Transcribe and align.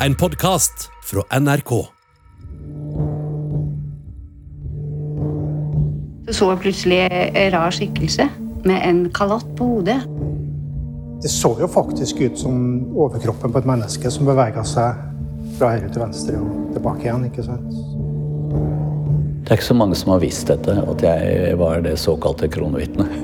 En 0.00 0.14
podkast 0.14 0.90
fra 1.04 1.38
NRK. 1.40 1.70
Så 6.26 6.34
så 6.36 6.48
jeg 6.50 6.60
plutselig 6.60 6.98
en 7.08 7.48
rar 7.54 7.72
skikkelse 7.72 8.26
med 8.68 8.76
en 8.84 8.98
kalott 9.16 9.48
på 9.56 9.70
hodet. 9.70 9.96
Det 11.24 11.32
så 11.32 11.54
jo 11.62 11.68
faktisk 11.72 12.20
ut 12.20 12.36
som 12.38 12.58
overkroppen 12.92 13.54
på 13.54 13.62
et 13.62 13.70
menneske 13.72 14.12
som 14.12 14.28
bevega 14.28 14.66
seg 14.68 15.00
fra 15.56 15.72
høyre 15.72 15.88
til 15.88 16.04
venstre 16.04 16.42
og 16.44 16.74
tilbake 16.76 17.08
igjen. 17.08 17.24
ikke 17.30 17.46
sant? 17.46 17.72
Det 19.46 19.54
er 19.54 19.56
ikke 19.56 19.70
så 19.70 19.78
mange 19.80 19.96
som 19.96 20.12
har 20.12 20.20
visst 20.20 20.52
dette, 20.52 20.76
at 20.76 21.06
jeg 21.08 21.56
var 21.56 21.80
det 21.88 21.96
såkalte 22.04 22.52
kronvitnet. 22.52 23.16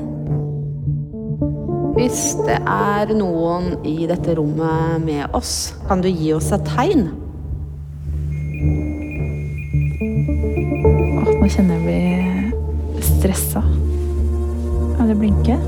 Hvis 2.02 2.32
det 2.42 2.56
er 2.66 3.12
noen 3.14 3.76
i 3.86 4.08
dette 4.10 4.32
rommet 4.34 5.04
med 5.04 5.36
oss, 5.38 5.70
kan 5.86 6.00
du 6.02 6.08
gi 6.10 6.32
oss 6.34 6.48
et 6.50 6.64
tegn? 6.66 7.04
Åh, 11.22 11.30
nå 11.38 11.46
kjenner 11.46 11.78
jeg 11.78 11.84
blir 11.84 13.04
stressa. 13.06 13.62
Ja, 14.96 15.06
det 15.06 15.14
blinker. 15.20 15.62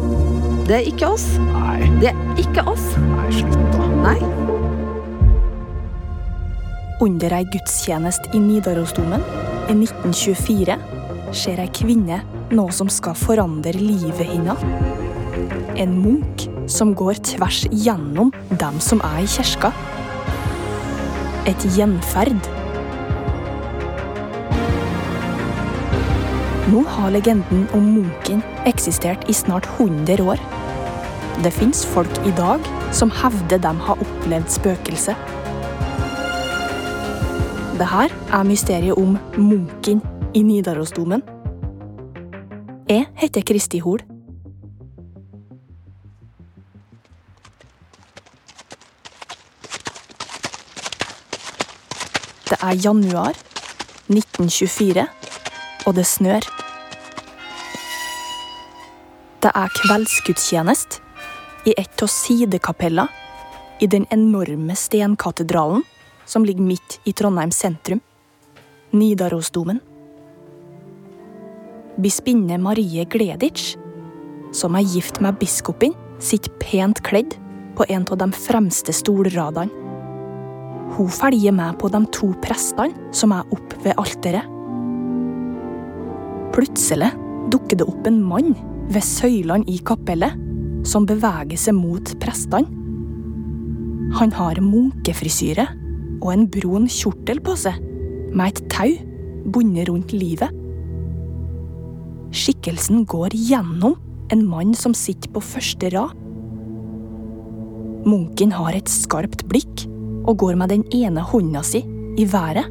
Det 0.66 0.80
er 0.80 0.90
ikke 0.90 1.12
oss. 1.14 1.28
Nei, 1.38 1.86
Det 2.02 2.10
er 2.10 2.42
ikke 2.42 2.66
oss. 2.66 2.88
nei, 2.98 3.30
slutt, 3.38 3.78
da. 3.78 3.86
Nei. 4.02 4.18
Under 6.98 7.38
ei 7.38 7.44
gudstjeneste 7.54 8.34
i 8.34 8.42
Nidarosdomen 8.42 9.22
i 9.70 9.78
1924 9.78 10.80
ser 11.30 11.62
ei 11.62 11.70
kvinne 11.70 12.24
noe 12.50 12.74
som 12.74 12.90
skal 12.90 13.14
forandre 13.14 13.78
livet 13.78 14.26
hennes. 14.34 15.03
En 15.74 15.94
munk 15.98 16.44
som 16.70 16.92
går 16.94 17.18
tvers 17.26 17.64
gjennom 17.72 18.30
dem 18.60 18.76
som 18.78 19.00
er 19.02 19.24
i 19.24 19.26
kirka. 19.26 19.72
Et 21.50 21.66
gjenferd. 21.74 22.46
Nå 26.70 26.84
har 26.94 27.10
legenden 27.10 27.66
om 27.74 27.90
munken 27.96 28.44
eksistert 28.70 29.26
i 29.28 29.34
snart 29.34 29.66
100 29.74 30.22
år. 30.22 30.38
Det 31.42 31.50
fins 31.52 31.82
folk 31.90 32.22
i 32.22 32.32
dag 32.38 32.62
som 32.94 33.10
hevder 33.10 33.58
de 33.58 33.74
har 33.88 34.06
opplevd 34.06 34.54
spøkelset. 34.54 35.18
Det 37.74 37.90
her 37.90 38.14
er 38.30 38.46
mysteriet 38.46 38.94
om 38.94 39.18
munken 39.34 40.00
i 40.34 40.46
Nidarosdomen. 40.46 41.26
Jeg 42.86 43.08
heter 43.18 43.42
Kristi 43.42 43.82
Hol. 43.82 44.13
Det 52.54 52.60
er 52.62 52.76
januar 52.78 53.34
1924, 54.14 55.02
og 55.88 55.94
det 55.96 56.04
snør. 56.06 56.44
Det 59.42 59.50
er 59.50 59.72
kveldsgudstjeneste 59.80 61.00
i 61.66 61.74
et 61.74 62.04
av 62.06 62.12
sidekapellene 62.14 63.10
i 63.82 63.90
den 63.90 64.06
enorme 64.14 64.78
stenkatedralen 64.78 65.82
som 66.30 66.46
ligger 66.46 66.68
midt 66.70 67.00
i 67.02 67.16
Trondheim 67.18 67.50
sentrum. 67.50 67.98
Nidarosdomen. 68.94 69.82
Bispinne 71.98 72.62
Marie 72.62 73.02
Gleditsch, 73.10 73.74
som 74.54 74.78
er 74.78 74.86
gift 74.94 75.18
med 75.18 75.42
biskopen, 75.42 75.98
sitter 76.22 76.54
pent 76.62 77.02
kledd 77.02 77.34
på 77.74 77.90
en 77.90 78.06
av 78.06 78.20
de 78.22 78.30
fremste 78.46 78.94
stolradene. 78.94 79.83
Hun 80.92 81.08
følger 81.08 81.54
med 81.54 81.78
på 81.80 81.88
de 81.90 82.00
to 82.14 82.30
prestene 82.44 83.12
som 83.14 83.32
er 83.34 83.48
oppe 83.54 83.80
ved 83.82 83.96
alteret. 83.98 84.50
Plutselig 86.54 87.10
dukker 87.50 87.80
det 87.80 87.86
opp 87.88 88.06
en 88.06 88.20
mann 88.22 88.52
ved 88.92 89.02
søylene 89.02 89.66
i 89.70 89.80
kapellet, 89.86 90.36
som 90.86 91.06
beveger 91.08 91.58
seg 91.58 91.74
mot 91.78 92.12
prestene. 92.22 92.68
Han 94.14 94.30
har 94.36 94.60
munkefrisyre 94.62 95.64
og 96.20 96.28
en 96.30 96.44
brun 96.52 96.86
kjortel 96.90 97.40
på 97.42 97.56
seg, 97.58 97.80
med 98.34 98.52
et 98.52 98.68
tau 98.70 98.92
bundet 99.50 99.88
rundt 99.90 100.14
livet. 100.14 100.52
Skikkelsen 102.34 103.04
går 103.10 103.34
gjennom 103.34 103.96
en 104.34 104.44
mann 104.46 104.74
som 104.78 104.94
sitter 104.96 105.30
på 105.34 105.42
første 105.42 105.90
rad. 105.94 106.14
Munken 108.04 108.52
har 108.54 108.76
et 108.76 108.90
skarpt 108.90 109.46
blikk 109.48 109.86
og 110.24 110.38
går 110.40 110.56
med 110.60 110.72
den 110.72 110.84
ene 110.94 111.24
hånda 111.24 111.62
si 111.66 111.82
i 112.18 112.26
været. 112.30 112.70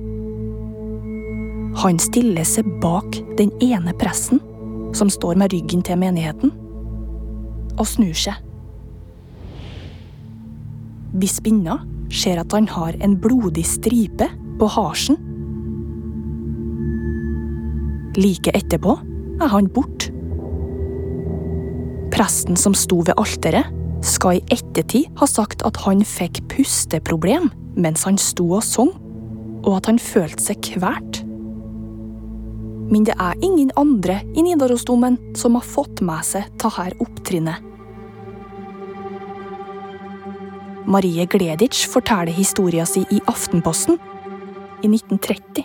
Han 1.83 1.99
stiller 1.99 2.45
seg 2.45 2.67
bak 2.81 3.17
den 3.37 3.51
ene 3.63 3.93
presten, 3.97 4.41
som 4.93 5.09
står 5.09 5.37
med 5.41 5.53
ryggen 5.53 5.81
til 5.85 5.97
menigheten, 5.99 6.53
og 7.77 7.87
snur 7.89 8.13
seg. 8.17 8.37
Bispinna 11.17 11.79
ser 12.13 12.41
at 12.41 12.53
han 12.53 12.69
har 12.69 12.97
en 13.01 13.17
blodig 13.21 13.65
stripe 13.65 14.29
på 14.59 14.69
harsen. 14.69 15.17
Like 18.17 18.53
etterpå 18.53 18.97
er 19.41 19.49
han 19.49 19.69
borte. 19.73 20.11
Presten 22.13 22.57
som 22.59 22.75
sto 22.77 22.99
ved 23.01 23.17
alteret, 23.17 23.65
skal 24.03 24.37
i 24.37 24.45
ettertid 24.53 25.09
ha 25.19 25.27
sagt 25.29 25.63
at 25.67 25.79
han 25.85 26.03
fikk 26.05 26.43
pusteproblem 26.51 27.49
mens 27.79 28.03
han 28.05 28.19
sto 28.21 28.45
og 28.53 28.63
sang, 28.65 28.91
og 29.63 29.77
at 29.79 29.87
han 29.89 29.99
følte 30.01 30.43
seg 30.43 30.59
kvalt. 30.67 31.23
Men 32.91 33.07
det 33.07 33.15
er 33.17 33.39
ingen 33.41 33.71
andre 33.79 34.19
i 34.35 34.43
Nidarosdomen 34.45 35.17
som 35.39 35.55
har 35.57 35.65
fått 35.65 36.03
med 36.05 36.21
seg 36.27 36.51
dette 36.61 36.89
opptrinnet. 37.01 37.69
Marie 40.83 41.25
Gleditsch 41.25 41.87
forteller 41.89 42.35
historien 42.35 42.85
sin 42.85 43.07
i 43.09 43.21
Aftenposten 43.31 43.97
i 44.83 44.91
1930. 44.91 45.63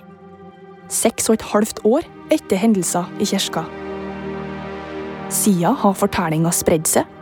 Seks 0.89 1.29
og 1.29 1.37
et 1.37 1.49
halvt 1.51 1.83
år 1.85 2.07
etter 2.33 2.63
hendelser 2.63 3.11
i 3.21 3.27
kirka. 3.29 3.67
Siden 5.29 5.77
har 5.83 5.99
fortellinga 5.99 6.55
spredd 6.55 6.89
seg 6.89 7.18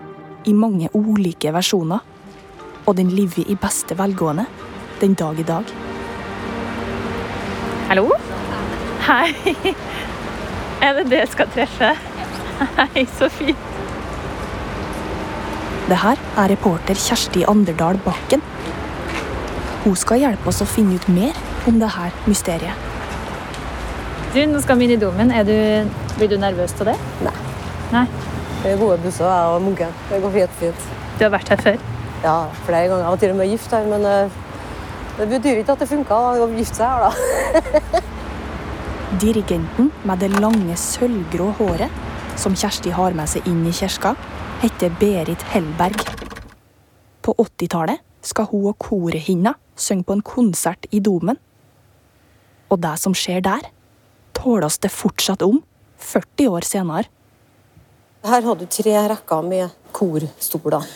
i 0.46 0.54
mange 0.54 0.90
ulike 0.94 1.52
versjoner, 1.54 2.02
og 2.86 2.96
den 2.98 3.10
lever 3.10 3.48
i 3.50 3.58
beste 3.58 3.96
velgående 3.98 4.46
den 5.00 5.14
dag 5.18 5.38
i 5.38 5.46
dag. 5.46 5.72
Hallo? 7.90 8.10
Hei. 9.06 9.30
Er 10.82 10.98
det 10.98 11.06
det 11.10 11.22
jeg 11.22 11.32
skal 11.32 11.50
treffe? 11.54 11.92
Hei, 12.78 13.06
så 13.18 13.28
fint. 13.32 13.72
Det 15.86 15.98
her 16.02 16.18
er 16.18 16.50
reporter 16.50 16.98
Kjersti 16.98 17.44
Anderdal 17.46 17.98
Bakken. 18.02 18.42
Hun 19.84 19.94
skal 19.98 20.24
hjelpe 20.24 20.50
oss 20.50 20.64
å 20.64 20.66
finne 20.66 20.98
ut 20.98 21.06
mer 21.14 21.36
om 21.70 21.78
det 21.78 21.92
her 21.94 22.14
mysteriet. 22.26 22.86
Du, 24.34 24.40
nå 24.50 24.60
skal 24.64 24.80
vi 24.80 24.88
inn 24.88 24.96
i 24.96 25.00
domen. 25.00 25.30
Er 25.30 25.46
du, 25.46 25.54
blir 26.18 26.32
du 26.32 26.36
nervøs 26.42 26.74
av 26.82 26.90
det? 26.90 26.96
Nei. 27.24 27.36
Nei. 27.94 28.06
Det 28.66 28.72
er 28.74 28.80
gode 28.80 28.96
busser, 28.98 29.28
jeg 29.30 29.50
og 29.54 29.60
munken. 29.62 29.92
Det 30.10 30.16
går 30.22 30.32
helt 30.34 30.54
fint. 30.58 30.86
Du 31.18 31.20
har 31.22 31.28
vært 31.30 31.52
her 31.52 31.60
før? 31.62 31.76
Ja, 32.24 32.32
flere 32.66 32.88
ganger. 32.90 33.04
Jeg 33.04 33.12
var 33.12 33.20
til 33.22 33.30
og 33.30 33.36
med 33.38 33.52
gift 33.52 33.70
her, 33.76 33.86
men 33.86 34.06
eh, 34.10 34.38
det 35.20 35.28
betyr 35.30 35.60
ikke 35.60 35.76
at 35.76 35.84
det 35.84 35.88
funka 35.92 36.18
å 36.42 36.48
gifte 36.50 36.80
seg 36.80 36.90
her, 36.90 37.06
da. 37.06 38.02
Dirigenten 39.22 39.92
med 40.02 40.18
det 40.18 40.32
lange, 40.34 40.74
sølvgrå 40.82 41.52
håret 41.60 42.02
som 42.42 42.58
Kjersti 42.58 42.90
har 42.98 43.14
med 43.14 43.30
seg 43.30 43.46
inn 43.46 43.62
i 43.70 43.76
kirka, 43.84 44.16
heter 44.64 44.98
Berit 44.98 45.46
Hellberg. 45.54 46.02
På 47.22 47.38
80-tallet 47.38 48.02
skal 48.26 48.50
hun 48.50 48.72
og 48.72 48.80
koret 48.82 49.28
hennes 49.30 49.62
synge 49.78 50.10
på 50.10 50.18
en 50.18 50.26
konsert 50.26 50.90
i 50.90 50.98
Domen. 50.98 51.38
Og 52.74 52.82
det 52.82 52.98
som 52.98 53.14
skjer 53.14 53.46
der, 53.46 53.70
tåles 54.34 54.82
det 54.82 54.90
fortsatt 54.90 55.46
om 55.46 55.62
40 56.02 56.50
år 56.50 56.66
senere. 56.66 57.12
Her 58.26 58.42
hadde 58.42 58.64
du 58.64 58.66
tre 58.66 58.94
rekker 59.12 59.42
med 59.46 59.70
korstoler. 59.94 60.86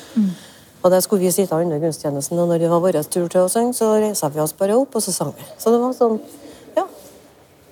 Og 0.83 0.91
der 0.91 1.01
skulle 1.05 1.23
vi 1.23 1.31
sitte 1.31 1.55
under 1.55 1.79
gudstjenesten, 1.79 2.39
og 2.39 2.49
når 2.49 2.59
det 2.59 2.71
var 2.71 2.81
vår 2.81 3.03
tur 3.05 3.29
til 3.29 3.43
å 3.45 3.51
synge, 3.53 3.75
så 3.77 3.93
reiste 4.01 4.31
vi 4.33 4.41
oss 4.41 4.55
bare 4.57 4.79
opp, 4.81 4.97
og 4.97 5.03
så 5.05 5.13
sang 5.13 5.35
vi. 5.37 5.45
Så 5.61 5.73
det 5.73 5.81
var 5.83 5.93
sånn, 5.93 6.17
ja, 6.77 6.87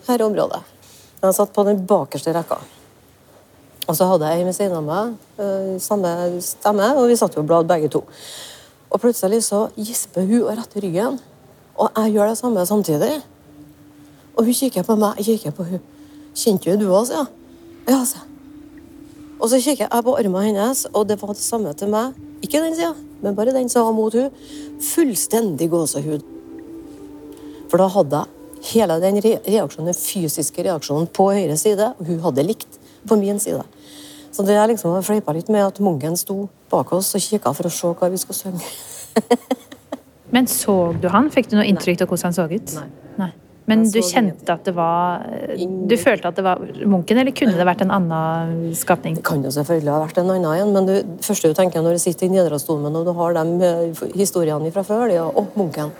her 0.08 0.18
er 0.18 0.26
området. 0.26 0.60
Jeg 1.22 1.34
satt 1.34 1.54
på 1.56 1.64
den 1.66 1.80
bakerste 1.88 2.34
rekka. 2.36 2.60
Og 3.88 3.96
så 3.96 4.04
hadde 4.10 4.28
jeg 4.28 4.44
ved 4.44 4.54
siden 4.54 4.76
av 4.76 4.84
meg 4.84 5.40
eh, 5.40 5.74
samme 5.80 6.12
stemme, 6.44 6.92
og 7.00 7.08
vi 7.08 7.16
satt 7.16 7.34
jo 7.34 7.42
og 7.42 7.48
bladde 7.48 7.72
begge 7.72 7.88
to. 7.96 8.04
Og 8.92 9.00
plutselig 9.00 9.40
så 9.48 9.64
gisper 9.76 10.28
hun 10.28 10.42
og 10.42 10.52
retter 10.60 10.84
ryggen, 10.84 11.18
og 11.80 11.96
jeg 11.96 12.12
gjør 12.12 12.34
det 12.34 12.38
samme 12.38 12.66
samtidig. 12.68 13.14
Og 14.36 14.44
hun 14.44 14.54
kikker 14.60 14.84
på 14.84 15.00
meg, 15.00 15.16
jeg 15.18 15.40
kikker 15.40 15.56
på 15.56 15.70
hun. 15.72 15.86
Kjente 16.36 16.68
jo 16.68 16.76
du 16.76 16.90
oss, 16.92 17.10
ja? 17.10 17.24
Ja, 17.88 18.04
sier. 18.04 18.37
Og 19.38 19.50
så 19.50 19.60
kikker 19.62 19.86
jeg 19.86 20.04
på 20.04 20.16
armene 20.18 20.48
hennes, 20.48 20.86
og 20.92 21.06
det 21.08 21.18
var 21.20 21.34
det 21.34 21.42
samme 21.42 21.74
til 21.78 21.92
meg. 21.92 22.16
Ikke 22.42 22.62
den 22.62 22.74
sida, 22.74 22.94
men 23.22 23.36
bare 23.38 23.54
den 23.54 23.70
som 23.70 23.86
var 23.86 23.94
mot 23.94 24.14
hun. 24.14 24.34
Fullstendig 24.82 25.70
gåsehud. 25.70 26.26
For 27.70 27.80
da 27.80 27.88
hadde 27.92 28.22
jeg 28.24 28.34
hele 28.72 28.98
den 29.02 29.20
reaksjonen, 29.22 29.92
den 29.92 29.98
fysiske 29.98 30.64
reaksjonen 30.66 31.10
på 31.14 31.30
høyre 31.36 31.56
side, 31.60 31.92
og 31.98 32.10
hun 32.10 32.22
hadde 32.26 32.46
likt 32.46 32.80
på 33.08 33.18
min 33.20 33.38
side. 33.42 33.62
Så 34.32 34.44
det 34.46 34.56
jeg 34.56 34.72
liksom, 34.72 34.96
fleipa 35.02 35.34
litt 35.34 35.48
med 35.52 35.66
at 35.66 35.80
Mungen 35.82 36.16
sto 36.18 36.48
bak 36.70 36.92
oss 36.96 37.14
og 37.16 37.22
kikka 37.22 37.54
for 37.56 37.68
å 37.68 37.72
se 37.72 37.92
hva 37.94 38.10
vi 38.12 38.20
skulle 38.20 38.38
synge. 38.38 39.38
Men 40.34 40.46
så 40.50 40.92
du 41.00 41.08
han? 41.12 41.30
Fikk 41.32 41.48
du 41.50 41.56
noe 41.56 41.68
inntrykk 41.68 42.04
av 42.04 42.10
hvordan 42.10 42.28
han 42.28 42.36
så 42.36 42.48
ut? 42.50 42.74
Nei. 42.76 42.88
Nei. 43.18 43.30
Men 43.68 43.84
du 43.84 43.98
kjente 44.00 44.48
at 44.54 44.64
det 44.64 44.72
var 44.76 45.24
Du 45.88 45.96
følte 46.00 46.30
at 46.30 46.38
det 46.38 46.44
var 46.46 46.60
Munken, 46.88 47.20
eller 47.20 47.34
kunne 47.36 47.56
det 47.58 47.66
vært 47.68 47.84
en 47.84 47.92
annen 47.92 48.72
skapning? 48.76 49.18
Det 49.18 49.24
kan 49.28 49.44
jo 49.44 49.52
selvfølgelig 49.52 49.92
ha 49.92 50.00
vært 50.06 50.20
en 50.22 50.32
annen 50.32 50.54
igjen, 50.54 50.72
men 50.72 50.88
det 50.88 50.98
første 51.26 51.50
du 51.50 51.56
tenker 51.56 51.84
når 51.84 51.98
du 51.98 52.02
sitter 52.02 52.28
i 52.28 52.32
Nidarosdomen 52.32 52.96
og 52.96 53.08
du 53.08 53.12
har 53.18 53.36
de 53.36 53.68
eh, 53.68 54.04
historiene 54.16 54.72
fra 54.72 54.84
før, 54.88 55.08
det 55.12 55.18
er 55.20 55.28
å, 55.28 55.44
munken. 55.58 55.92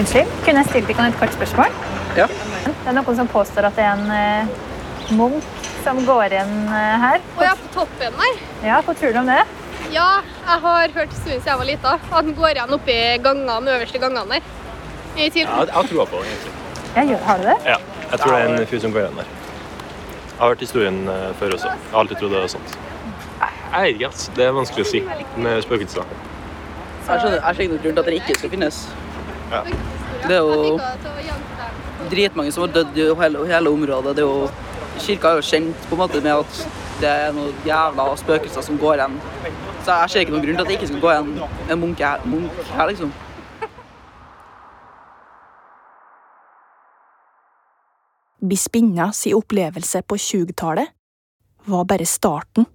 Unnskyld, 0.00 0.34
kunne 0.46 0.62
jeg 0.62 0.70
stilt 0.72 0.90
deg 0.90 1.00
et 1.04 1.18
kort 1.20 1.34
spørsmål? 1.36 1.80
Ja. 2.18 2.26
Det 2.66 2.90
er 2.90 2.94
noen 2.96 3.22
som 3.22 3.30
påstår 3.30 3.68
at 3.68 3.78
det 3.78 3.86
er 3.86 3.98
en 4.00 4.14
eh, 4.16 5.14
munk 5.14 5.59
som 5.84 6.00
går 6.06 6.34
igjen 6.36 6.54
eh, 6.68 6.96
her. 7.04 7.20
Og 7.36 7.42
jeg 7.44 7.50
er 7.52 7.60
på 7.64 7.72
toppen 7.74 8.16
der. 8.20 8.40
Ja, 8.66 8.80
Hva 8.86 8.94
tror 8.98 9.12
du 9.14 9.18
om 9.22 9.30
det? 9.30 9.40
Ja, 9.90 10.08
jeg 10.46 10.60
har 10.64 10.92
hørt 10.94 11.14
historien 11.16 11.40
siden 11.40 11.50
jeg 11.50 11.58
var 11.62 11.68
lita. 11.70 11.94
At 12.12 12.24
den 12.28 12.34
går 12.38 12.52
igjen 12.54 12.74
oppi 12.76 12.96
gangene, 13.24 13.76
øverste 13.76 13.98
gangene 14.02 14.26
der. 14.36 14.42
I 15.16 15.26
Ja, 15.26 15.30
jeg 15.34 15.74
har 15.74 15.88
troa 15.90 16.06
på 16.06 16.20
den, 16.22 16.30
egentlig. 16.30 16.52
Ja, 16.94 17.02
gjør- 17.02 17.24
har 17.26 17.38
du 17.38 17.44
det? 17.44 17.56
Ja, 17.66 17.76
jeg 18.10 18.20
tror 18.20 18.32
det 18.36 18.40
er 18.40 18.54
en 18.60 18.66
fyr 18.66 18.80
som 18.80 18.92
går 18.92 19.00
igjen 19.04 19.16
der. 19.16 19.24
Jeg 20.30 20.38
har 20.40 20.48
hørt 20.54 20.60
historien 20.60 21.08
eh, 21.08 21.32
før 21.40 21.54
også. 21.56 21.66
Jeg 21.66 21.90
har 21.92 22.00
alltid 22.00 22.16
trodd 22.20 22.30
det 22.32 22.40
var 22.40 22.48
sånt. 22.48 22.76
Jeg 23.72 23.82
vet 23.82 23.94
ikke, 23.94 24.08
ass. 24.08 24.30
Det 24.36 24.44
er 24.46 24.52
vanskelig 24.52 24.84
å 24.86 24.90
si 24.90 25.00
med 25.36 25.62
spøkelser. 25.62 26.04
Jeg 27.10 27.20
skjønner, 27.20 27.40
jeg 27.42 27.56
ser 27.56 27.62
ingen 27.66 27.78
grunn 27.82 27.94
til 27.94 28.00
at 28.00 28.06
det 28.06 28.14
ikke 28.20 28.38
skal 28.38 28.50
finnes. 28.50 28.80
Ja. 29.50 29.62
Det 30.28 30.36
er 30.36 30.42
jo 30.42 30.80
dritmange 32.10 32.52
som 32.52 32.64
har 32.66 32.72
dødd 32.74 32.98
i 32.98 33.06
hele, 33.22 33.44
hele 33.50 33.70
området. 33.74 34.16
Det 34.16 34.22
er 34.24 34.28
jo, 34.28 34.50
kirka 35.00 35.32
er 35.32 35.40
jo 35.40 35.48
kjent 35.50 35.88
på 35.88 35.96
en 35.96 36.02
måte 36.02 36.20
med 36.24 36.34
at 36.34 36.60
det 37.00 37.08
er 37.08 37.32
noen 37.32 37.64
jævla 37.64 38.06
spøkelser 38.20 38.64
som 38.64 38.78
går 38.78 39.00
igjen. 39.00 39.16
Så 39.84 39.96
jeg 40.02 40.12
ser 40.12 40.24
ikke 40.24 40.34
noen 40.34 40.44
grunn 40.44 40.58
til 40.58 40.64
at 40.64 40.70
det 40.70 40.76
ikke 40.76 40.90
skal 40.90 41.02
gå 41.04 41.12
igjen 41.14 41.30
en 41.72 41.80
munk 41.80 42.02
her, 42.04 42.24
munk 42.28 42.62
her 42.74 42.90
liksom. 42.92 43.12
Bispinna 48.50 49.10
si 49.12 49.32
opplevelse 49.36 50.02
på 50.08 50.16
20-tallet 50.16 50.92
var 51.68 51.84
bare 51.88 52.06
starten. 52.08 52.68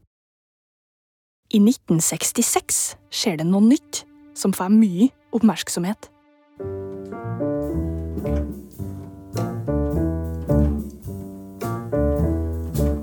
I 1.53 1.61
1966 1.61 2.81
skjer 3.13 3.39
det 3.41 3.47
noe 3.49 3.65
nytt 3.65 4.03
som 4.37 4.53
får 4.53 4.73
mye 4.73 5.09
oppmerksomhet. 5.33 6.09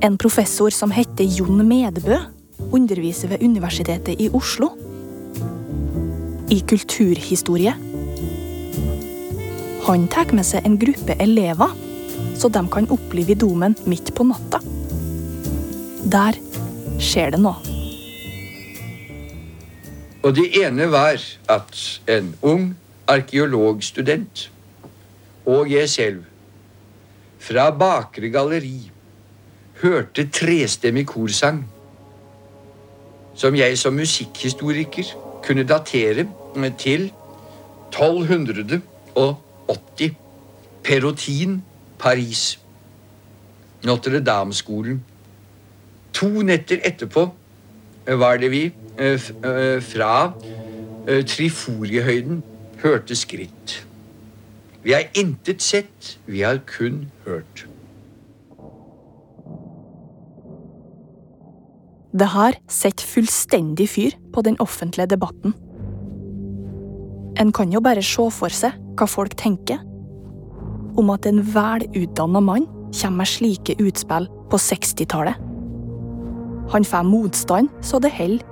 En 0.02 0.16
professor 0.18 0.70
som 0.74 0.90
heter 0.90 1.28
Jon 1.30 1.60
Medbø, 1.62 2.16
underviser 2.74 3.28
ved 3.30 3.42
Universitetet 3.42 4.18
i 4.18 4.26
Oslo. 4.34 4.72
I 6.50 6.58
kulturhistorie. 6.66 7.74
Han 9.86 10.08
tar 10.10 10.32
med 10.34 10.42
seg 10.48 10.66
en 10.66 10.74
gruppe 10.82 11.14
elever, 11.22 11.70
så 12.34 12.50
de 12.50 12.64
kan 12.74 12.90
oppleve 12.90 13.36
domen 13.38 13.76
midt 13.86 14.10
på 14.16 14.26
natta. 14.26 14.58
Der 16.02 16.38
skjer 16.98 17.36
det 17.36 17.40
noe. 17.44 17.62
Og 20.26 20.34
det 20.34 20.48
ene 20.64 20.88
var 20.90 21.22
at 21.46 21.78
en 22.10 22.32
ung 22.42 22.72
arkeologstudent 23.06 24.48
og 25.46 25.70
jeg 25.70 25.90
selv 25.94 26.26
fra 27.42 27.68
Bakre 27.70 28.30
galleri 28.34 28.91
hørte 29.82 30.28
trestemmig 30.30 31.06
korsang 31.10 31.64
som 33.34 33.56
jeg 33.56 33.78
som 33.78 33.94
musikkhistoriker 33.96 35.04
kunne 35.42 35.64
datere 35.66 36.26
til 36.78 37.12
1280. 37.92 38.82
Perotin, 40.84 41.64
Paris. 41.98 42.58
Notre-Dame-skolen. 43.84 45.04
To 46.12 46.42
netter 46.42 46.78
etterpå 46.84 47.34
var 48.06 48.36
det 48.36 48.50
vi 48.50 48.72
eh, 48.98 49.30
eh, 49.44 49.82
fra 49.82 50.32
eh, 51.08 51.26
Triforiehøyden 51.26 52.42
hørte 52.82 53.16
skritt. 53.16 53.86
Vi 54.82 54.92
har 54.92 55.02
intet 55.14 55.62
sett, 55.62 56.18
vi 56.26 56.40
har 56.40 56.58
kun 56.66 57.10
hørt. 57.24 57.71
Det 62.12 62.28
her 62.28 62.58
setter 62.68 63.08
fullstendig 63.08 63.86
fyr 63.88 64.16
på 64.34 64.42
den 64.44 64.58
offentlige 64.60 65.06
debatten. 65.14 65.54
En 67.40 67.52
kan 67.56 67.72
jo 67.72 67.80
bare 67.80 68.02
se 68.04 68.26
for 68.30 68.52
seg 68.52 68.76
hva 68.98 69.08
folk 69.08 69.32
tenker 69.40 69.80
om 71.00 71.08
at 71.14 71.24
en 71.24 71.40
vel 71.54 71.86
utdanna 71.96 72.42
mann 72.44 72.66
kommer 72.92 73.22
med 73.22 73.30
slike 73.30 73.78
utspill 73.80 74.28
på 74.52 74.60
60-tallet. 74.60 75.40
Han 76.74 76.84
får 76.84 77.08
motstand 77.08 77.72
så 77.80 77.98
det 77.98 78.12
holder, 78.12 78.44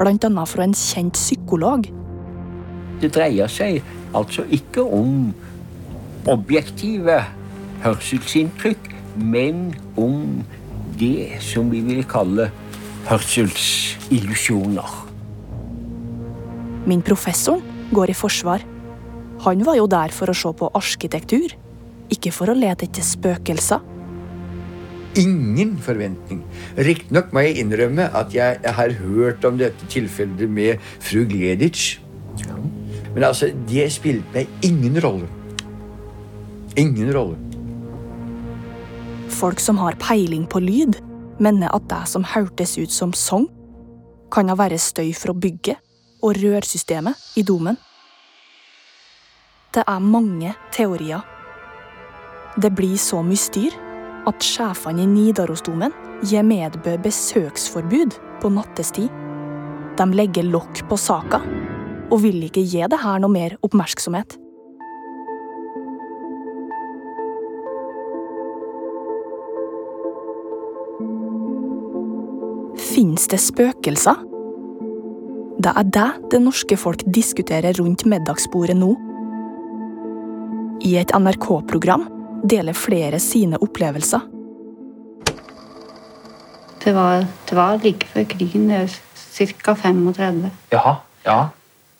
annet 0.00 0.48
fra 0.48 0.64
en 0.64 0.72
kjent 0.74 1.20
psykolog. 1.20 1.84
Det 3.04 3.12
dreier 3.12 3.52
seg 3.52 3.82
altså 4.16 4.46
ikke 4.48 4.80
om 4.80 5.34
objektive 6.24 7.20
hørselsinntrykk, 7.84 8.94
men 9.20 9.74
om 10.00 10.40
det 10.96 11.42
som 11.44 11.68
vi 11.68 11.84
vil 11.84 12.04
kalle 12.08 12.48
hørselsillusjoner. 13.08 14.92
Min 16.88 17.02
professor 17.04 17.60
går 17.92 18.10
i 18.12 18.16
forsvar. 18.16 18.64
Han 19.44 19.64
var 19.66 19.76
jo 19.76 19.86
der 19.90 20.12
for 20.14 20.30
å 20.30 20.36
se 20.36 20.52
på 20.56 20.70
arkitektur, 20.76 21.52
ikke 22.12 22.32
for 22.32 22.52
å 22.52 22.56
lete 22.56 22.88
etter 22.88 23.04
spøkelser. 23.04 23.80
Ingen 25.20 25.76
forventning. 25.78 26.40
Riktignok 26.74 27.30
må 27.34 27.44
jeg 27.44 27.62
innrømme 27.62 28.08
at 28.18 28.34
jeg 28.34 28.58
har 28.78 28.96
hørt 28.98 29.44
om 29.46 29.60
dette 29.60 29.86
tilfellet 29.92 30.50
med 30.50 30.82
fru 30.98 31.22
Gleditsch. 31.30 32.00
Men 33.14 33.28
altså, 33.28 33.52
det 33.70 33.92
spilte 33.94 34.26
meg 34.34 34.66
ingen 34.66 34.98
rolle. 35.04 35.28
Ingen 36.80 37.12
rolle. 37.14 37.38
Folk 39.30 39.62
som 39.62 39.78
har 39.78 39.94
peiling 40.02 40.48
på 40.50 40.58
lyd, 40.62 40.98
mener 41.42 41.72
at 41.74 41.88
det 41.90 42.02
som 42.10 42.24
hørtes 42.24 42.76
ut 42.78 42.92
som 42.92 43.12
sang, 43.12 43.48
kan 44.32 44.50
ha 44.50 44.56
vært 44.58 44.82
støy 44.82 45.12
fra 45.14 45.34
bygget 45.34 45.78
og 46.24 46.38
rørsystemet 46.40 47.38
i 47.38 47.44
domen. 47.46 47.76
Det 49.74 49.84
er 49.86 49.98
mange 50.02 50.54
teorier. 50.74 51.22
Det 52.56 52.70
blir 52.74 52.96
så 52.98 53.22
mye 53.26 53.40
styr 53.40 53.74
at 54.28 54.46
sjefene 54.46 55.02
i 55.02 55.10
Nidarosdomen 55.10 55.94
gir 56.24 56.46
Medbø 56.46 56.96
besøksforbud 57.02 58.16
på 58.42 58.52
nattestid. 58.54 59.10
De 59.98 60.06
legger 60.14 60.46
lokk 60.46 60.84
på 60.88 60.98
saka 60.98 61.42
og 62.10 62.22
vil 62.22 62.46
ikke 62.46 62.62
gi 62.62 62.82
det 62.90 63.02
her 63.02 63.20
noe 63.22 63.32
mer 63.32 63.58
oppmerksomhet. 63.66 64.38
Fins 72.94 73.24
det 73.26 73.40
spøkelser? 73.42 74.20
Det 75.58 75.70
er 75.74 75.86
det 75.96 76.10
det 76.30 76.38
norske 76.44 76.76
folk 76.78 77.00
diskuterer 77.16 77.74
rundt 77.80 78.04
middagsbordet 78.06 78.76
nå. 78.78 78.92
I 80.86 80.92
et 81.00 81.10
NRK-program 81.10 82.04
deler 82.46 82.76
flere 82.78 83.18
sine 83.18 83.58
opplevelser. 83.66 84.22
Det 86.84 86.92
var, 86.94 87.26
det 87.48 87.58
var 87.58 87.82
like 87.82 88.06
før 88.12 88.28
krigen, 88.30 88.68
det 88.70 88.84
er 88.84 88.94
ca. 89.58 89.74
35. 89.74 90.52
Jaha, 90.76 90.94
ja. 91.26 91.38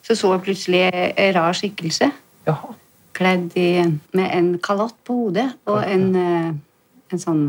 Så 0.06 0.14
så 0.14 0.30
jeg 0.36 0.44
plutselig 0.46 0.84
en 0.94 1.34
rar 1.34 1.58
skikkelse. 1.58 2.12
Jaha. 2.46 2.70
Kledd 3.18 3.58
i, 3.58 3.82
med 4.14 4.30
en 4.30 4.54
kalott 4.62 4.94
på 5.02 5.18
hodet 5.24 5.50
og 5.66 5.82
en, 5.82 6.08
eh, 6.14 6.54
en 7.10 7.26
sånn 7.26 7.44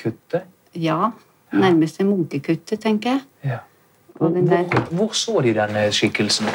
Kutte? 0.00 0.44
Ja, 0.76 1.12
nærmest 1.52 2.00
en 2.00 2.06
munkekutte, 2.06 2.76
tenker 2.76 3.10
jeg. 3.10 3.20
Ja. 3.44 3.58
Og 4.20 4.34
den 4.34 4.50
der, 4.50 4.64
Hvor, 4.64 4.88
hvor 4.90 5.12
så 5.16 5.40
de 5.40 5.54
denne 5.54 5.86
skikkelsen? 5.92 6.46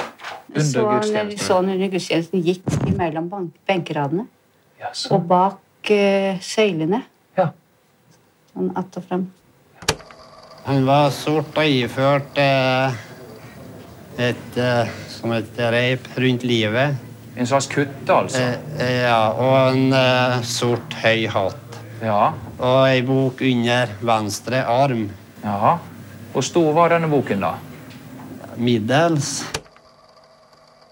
Under 0.49 0.61
så, 0.61 0.83
gudstjenesten? 0.85 1.45
så 1.45 1.57
under 1.57 1.89
gudstjenesten 1.89 2.43
gikk 2.45 2.97
mellom 2.97 3.31
benkeradene. 3.67 4.27
ja, 4.79 4.91
Og 5.11 5.27
bak 5.27 5.91
uh, 5.91 6.41
søylene. 6.41 7.01
Ja. 7.37 7.49
Sånn 8.53 8.71
att 8.75 8.97
og 8.97 9.03
frem. 9.03 9.25
Han 10.65 10.85
var 10.85 11.09
sort 11.13 11.57
og 11.57 11.65
iført 11.65 12.37
eh, 12.41 12.93
et 14.17 14.57
eh, 14.57 14.87
som 15.13 15.33
et 15.35 15.59
reip 15.59 16.07
rundt 16.17 16.43
livet. 16.43 16.95
En 17.37 17.45
slags 17.45 17.67
kutte, 17.67 18.13
altså? 18.13 18.41
Eh, 18.79 19.01
ja, 19.03 19.19
og 19.29 19.75
en 19.75 19.93
eh, 19.93 20.41
sort, 20.41 20.95
høy 21.03 21.27
hatt. 21.29 21.64
Ja. 22.01 22.33
Og 22.59 22.87
ei 22.89 23.01
bok 23.05 23.41
under 23.41 23.93
venstre 24.01 24.63
arm. 24.65 25.09
Ja. 25.43 25.77
Hvor 26.31 26.43
stor 26.43 26.73
var 26.73 26.91
denne 26.91 27.07
boken, 27.07 27.45
da? 27.45 27.53
Middels. 28.57 29.45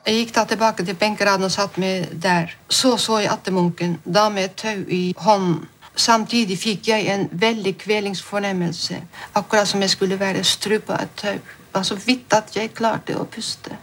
Jeg 0.04 0.16
gikk 0.16 0.34
da 0.36 0.44
tilbake 0.48 0.84
til 0.84 0.96
benkeraden 1.00 1.48
og 1.48 1.52
satte 1.52 1.80
meg 1.80 2.10
der. 2.24 2.52
Så 2.70 2.98
så 2.98 3.22
jeg 3.24 3.32
attemunken, 3.32 4.02
da 4.04 4.28
med 4.30 4.50
et 4.50 4.56
tau 4.60 4.84
i 4.88 5.14
hånden. 5.18 5.64
Samtidig 5.96 6.58
fikk 6.58 6.88
jeg 6.88 7.06
en 7.14 7.28
veldig 7.32 7.76
kvelingsfornemmelse, 7.78 8.98
akkurat 9.36 9.68
som 9.68 9.82
jeg 9.82 9.90
skulle 9.94 10.20
være 10.20 10.44
strupa 10.44 10.98
av 10.98 11.04
et 11.06 11.16
tau. 11.18 11.36
Det 11.38 11.74
var 11.74 11.84
så 11.84 11.96
vidt 12.06 12.34
at 12.34 12.56
jeg 12.56 12.74
klarte 12.74 13.18
å 13.18 13.28
puste. 13.30 13.78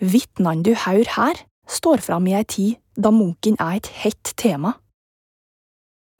Vitnene 0.00 0.64
du 0.64 0.72
hører 0.74 1.12
her, 1.16 1.42
står 1.68 2.00
fram 2.00 2.26
i 2.26 2.34
ei 2.38 2.44
tid 2.48 2.78
da 2.96 3.12
munken 3.12 3.60
er 3.60 3.76
et 3.76 3.90
hett 4.02 4.32
tema. 4.36 4.72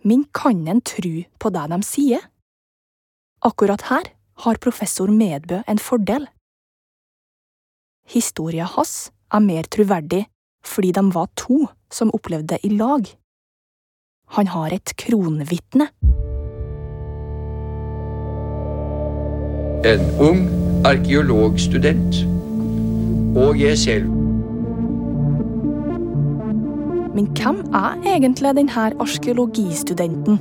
Men 0.03 0.25
kan 0.33 0.67
en 0.69 0.81
tru 0.81 1.25
på 1.39 1.51
det 1.53 1.67
de 1.73 1.79
sier? 1.85 2.23
Akkurat 3.45 3.83
her 3.91 4.13
har 4.45 4.61
professor 4.61 5.09
Medbø 5.13 5.61
en 5.69 5.79
fordel. 5.79 6.27
Historia 8.09 8.65
hans 8.65 9.11
er 9.33 9.45
mer 9.45 9.69
troverdig 9.69 10.27
fordi 10.65 10.93
de 10.93 11.05
var 11.15 11.29
to 11.37 11.67
som 11.93 12.13
opplevde 12.17 12.55
det 12.55 12.65
i 12.65 12.73
lag. 12.77 13.07
Han 14.37 14.47
har 14.47 14.73
et 14.73 14.93
kronvitne. 14.97 15.89
En 19.85 20.05
ung 20.21 20.43
arkeologstudent 20.87 22.25
og 23.37 23.61
jeg 23.61 23.79
selv. 23.79 24.20
Men 27.15 27.27
hvem 27.35 27.59
er 27.75 27.97
egentlig 28.07 28.53
denne 28.55 28.83
arkeologistudenten? 29.03 30.37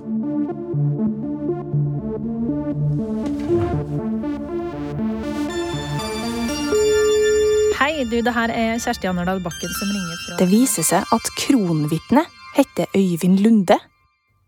Hei, 7.79 8.03
du, 8.05 8.19
det 8.21 8.33
her 8.35 8.53
er 8.53 8.77
Kjersti 8.77 9.09
Annerdal 9.09 9.41
Bakken 9.41 9.71
som 9.79 9.89
ringer 9.89 10.19
fra 10.25 10.37
Det 10.37 10.49
viser 10.51 10.85
seg 10.85 11.15
at 11.15 11.31
kronvitnet 11.39 12.29
heter 12.53 12.85
Øyvind 12.93 13.41
Lunde, 13.41 13.79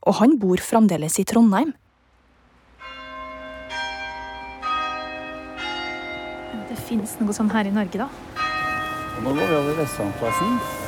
og 0.05 0.19
han 0.21 0.37
bor 0.39 0.61
fremdeles 0.61 1.17
i 1.17 1.25
Trondheim. 1.25 1.73
Det 6.69 6.77
fins 6.85 7.17
noe 7.17 7.33
sånn 7.33 7.49
her 7.55 7.65
i 7.65 7.73
Norge, 7.73 8.05
da. 8.05 8.11
Nå 9.21 9.33
går 9.33 9.41
vi 9.41 9.57
over 9.57 9.81
Vestlandplassen. 9.81 10.80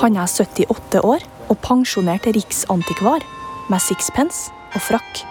Han 0.00 0.16
er 0.16 0.28
78 0.30 1.00
år 1.04 1.24
og 1.50 1.58
pensjonert 1.64 2.26
riksantikvar 2.36 3.24
med 3.70 3.82
sixpence 3.82 4.52
og 4.74 4.82
frakk. 4.84 5.24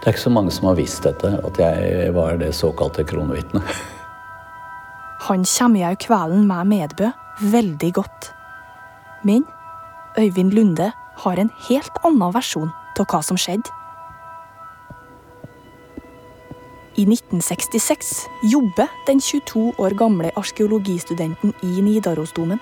Det 0.00 0.12
er 0.12 0.14
ikke 0.14 0.26
så 0.28 0.30
mange 0.30 0.54
som 0.54 0.68
har 0.70 0.76
visst 0.78 1.02
dette, 1.02 1.32
at 1.42 1.58
jeg 1.58 2.12
var 2.14 2.36
det 2.38 2.52
såkalte 2.54 3.02
kronvitnet. 3.08 3.62
Han 5.26 5.42
kommer 5.48 5.80
jeg 5.80 5.98
kvelden 6.06 6.44
med 6.46 6.68
Medbø 6.70 7.10
veldig 7.42 7.92
godt. 7.96 8.30
Men 9.26 9.42
Øyvind 10.18 10.52
Lunde 10.54 10.92
har 11.24 11.40
en 11.40 11.50
helt 11.68 11.98
annen 12.04 12.34
versjon 12.34 12.70
av 12.96 13.08
hva 13.10 13.20
som 13.24 13.36
skjedde. 13.40 13.72
I 16.96 17.04
1966 17.04 18.26
jobber 18.42 18.88
den 19.06 19.20
22 19.20 19.74
år 19.78 19.90
gamle 19.90 20.30
arkeologistudenten 20.36 21.52
i 21.62 21.82
Nidarosdomen. 21.84 22.58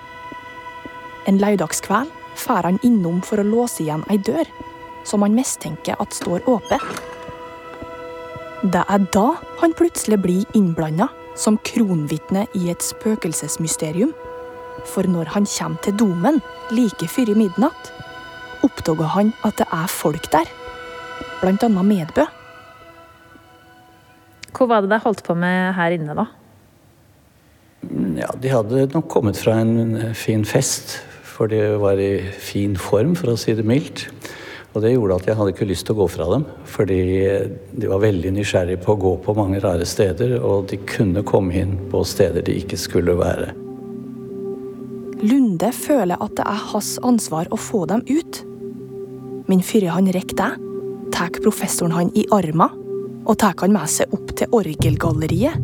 En 1.31 1.39
lørdagskveld 1.39 2.11
drar 2.35 2.67
han 2.67 2.81
innom 2.83 3.21
for 3.23 3.39
å 3.39 3.47
låse 3.47 3.85
igjen 3.85 4.03
ei 4.11 4.19
dør, 4.19 4.51
som 5.07 5.23
han 5.23 5.39
mistenker 5.39 5.95
at 6.03 6.19
står 6.19 6.43
åpen. 6.51 6.83
Det 8.75 8.83
er 8.83 9.07
da 9.15 9.27
han 9.63 9.79
plutselig 9.79 10.19
blir 10.27 10.59
innblanda 10.59 11.13
som 11.39 11.61
kronvitne 11.63 12.49
i 12.59 12.71
et 12.75 12.83
spøkelsesmysterium. 12.83 14.11
For 14.83 15.07
når 15.07 15.31
han 15.37 15.47
kommer 15.47 15.79
til 15.87 15.95
domen 16.01 16.43
like 16.75 17.07
før 17.07 17.37
midnatt, 17.39 17.93
oppdager 18.67 19.15
han 19.15 19.37
at 19.47 19.63
det 19.63 19.71
er 19.71 20.01
folk 20.03 20.33
der. 20.35 20.51
Annet 21.45 21.85
Medbø. 21.87 22.27
Hva 24.55 24.69
var 24.71 24.85
det 24.85 24.93
de 24.93 25.01
holdt 25.03 25.25
på 25.27 25.35
med 25.39 25.75
her 25.75 25.97
inne, 25.97 26.15
da? 26.15 26.29
Ja, 28.17 28.31
De 28.41 28.53
hadde 28.53 28.87
nok 28.95 29.09
kommet 29.11 29.39
fra 29.41 29.59
en 29.61 30.15
fin 30.17 30.45
fest, 30.47 31.01
for 31.27 31.51
de 31.51 31.75
var 31.83 31.99
i 32.01 32.23
fin 32.39 32.77
form, 32.79 33.17
for 33.19 33.33
å 33.33 33.39
si 33.41 33.55
det 33.57 33.67
mildt. 33.67 34.07
Og 34.75 34.83
det 34.83 34.95
gjorde 34.95 35.19
at 35.21 35.29
jeg 35.29 35.39
hadde 35.39 35.53
ikke 35.55 35.69
lyst 35.71 35.87
til 35.87 35.95
å 35.95 36.01
gå 36.03 36.07
fra 36.11 36.27
dem, 36.33 36.47
fordi 36.67 37.01
de 37.79 37.91
var 37.91 38.03
veldig 38.03 38.33
nysgjerrige 38.35 38.83
på 38.83 38.95
å 38.95 39.03
gå 39.05 39.13
på 39.27 39.35
mange 39.39 39.61
rare 39.63 39.87
steder, 39.87 40.37
og 40.43 40.71
de 40.71 40.81
kunne 40.87 41.23
komme 41.27 41.55
inn 41.61 41.77
på 41.93 42.03
steder 42.07 42.43
de 42.47 42.57
ikke 42.63 42.79
skulle 42.81 43.15
være. 43.19 43.53
Lunde 45.25 45.71
føler 45.75 46.19
at 46.21 46.35
det 46.39 46.47
er 46.47 46.65
hans 46.73 46.97
ansvar 47.07 47.51
å 47.55 47.59
få 47.59 47.85
dem 47.91 48.03
ut. 48.11 48.43
Men 49.51 49.63
før 49.63 49.93
han 49.95 50.11
rekker 50.15 50.41
det, 50.41 50.51
tar 51.15 51.31
professoren 51.39 51.95
han 51.95 52.11
i 52.19 52.27
arma 52.35 52.73
og 53.25 53.39
tar 53.41 53.57
han 53.63 53.75
med 53.75 53.91
seg 53.91 54.13
opp 54.15 54.35
til 54.39 54.53
orgelgalleriet. 54.55 55.57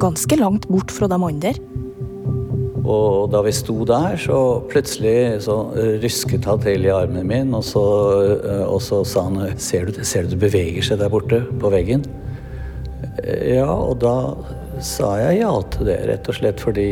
Ganske 0.00 0.38
langt 0.40 0.68
bort 0.70 0.92
fra 0.94 1.08
de 1.10 1.18
andre. 1.18 1.54
Og 2.80 3.28
da 3.30 3.42
vi 3.44 3.52
sto 3.54 3.76
der, 3.86 4.16
så 4.18 4.38
plutselig 4.70 5.42
så 5.44 5.56
rysket 6.02 6.46
han 6.48 6.62
til 6.64 6.86
i 6.88 6.94
armen 6.94 7.28
min, 7.28 7.52
og 7.54 7.62
så, 7.66 7.82
og 8.64 8.80
så 8.82 9.02
sa 9.06 9.26
han 9.28 9.58
ser 9.60 9.90
du, 9.90 10.00
ser 10.06 10.26
du 10.26 10.34
det 10.34 10.40
beveger 10.46 10.86
seg 10.86 11.02
der 11.02 11.12
borte 11.12 11.42
på 11.60 11.72
veggen? 11.72 12.06
Ja, 13.26 13.68
og 13.68 14.00
da 14.02 14.14
sa 14.84 15.10
jeg 15.20 15.40
ja 15.40 15.52
til 15.72 15.88
det, 15.88 15.96
rett 16.08 16.28
og 16.30 16.36
slett 16.36 16.60
fordi 16.62 16.88